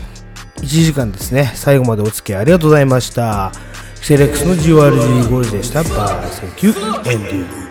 [0.58, 1.52] 1時間ですね。
[1.56, 3.52] 最後までお付き合いありがとうございました。
[4.02, 5.84] セレックスの GORG ゴールでした。
[5.84, 7.70] バーセンキューエンデュー。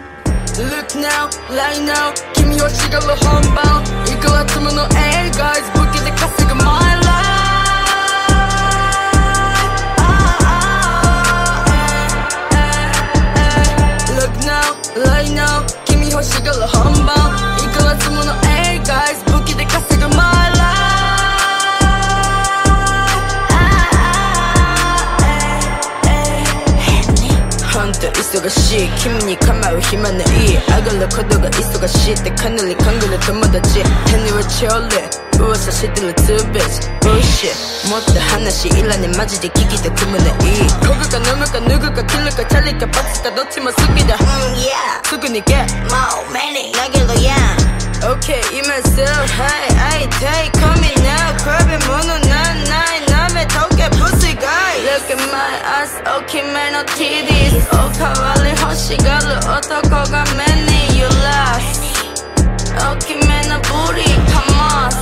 [0.58, 2.12] Look now, right now.
[2.34, 5.64] 君欲しがる本番いくら積むの A guys.
[5.74, 6.64] 武器で稼ぐ my
[6.96, 7.08] life.
[14.14, 14.76] Look now,
[15.06, 15.64] right now.
[15.86, 17.16] 君欲しがる本番
[17.58, 19.24] いくら積むの A guys.
[19.32, 20.47] 武器で稼ぐ my life
[28.28, 28.88] 忙しい。
[29.00, 30.26] 君に構う暇ない。
[30.60, 33.80] 上がることが忙しいってかなり考える友達。
[34.12, 35.08] 変には超レ
[35.40, 37.56] 噂してる two bitch bullshit
[37.88, 40.30] もっと話いらねマジで聞きたくもない。
[40.84, 44.18] こぐか飲むか脱ぐか切るかチャリかバツかどっちも好きだ。
[44.18, 44.20] Mm
[44.60, 47.32] yeah すぐに get more many 投げろや
[48.04, 49.02] Okay 今すぐ
[49.40, 52.87] Hey I take coming now 比べ物なんない舐
[53.38, 54.82] めとけ pussy guy.
[54.82, 57.62] Look at my ass 大きめの titties.
[57.70, 61.78] おかわり欲しがる男が目に揺らす
[62.74, 64.98] 大きめのブリかます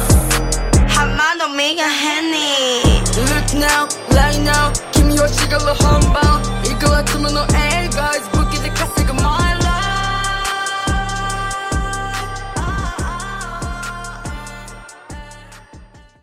[0.89, 2.37] 浜の実が変に
[3.17, 4.71] Look now, right now.
[4.93, 8.36] 君欲しがる本番いくら積むの A guys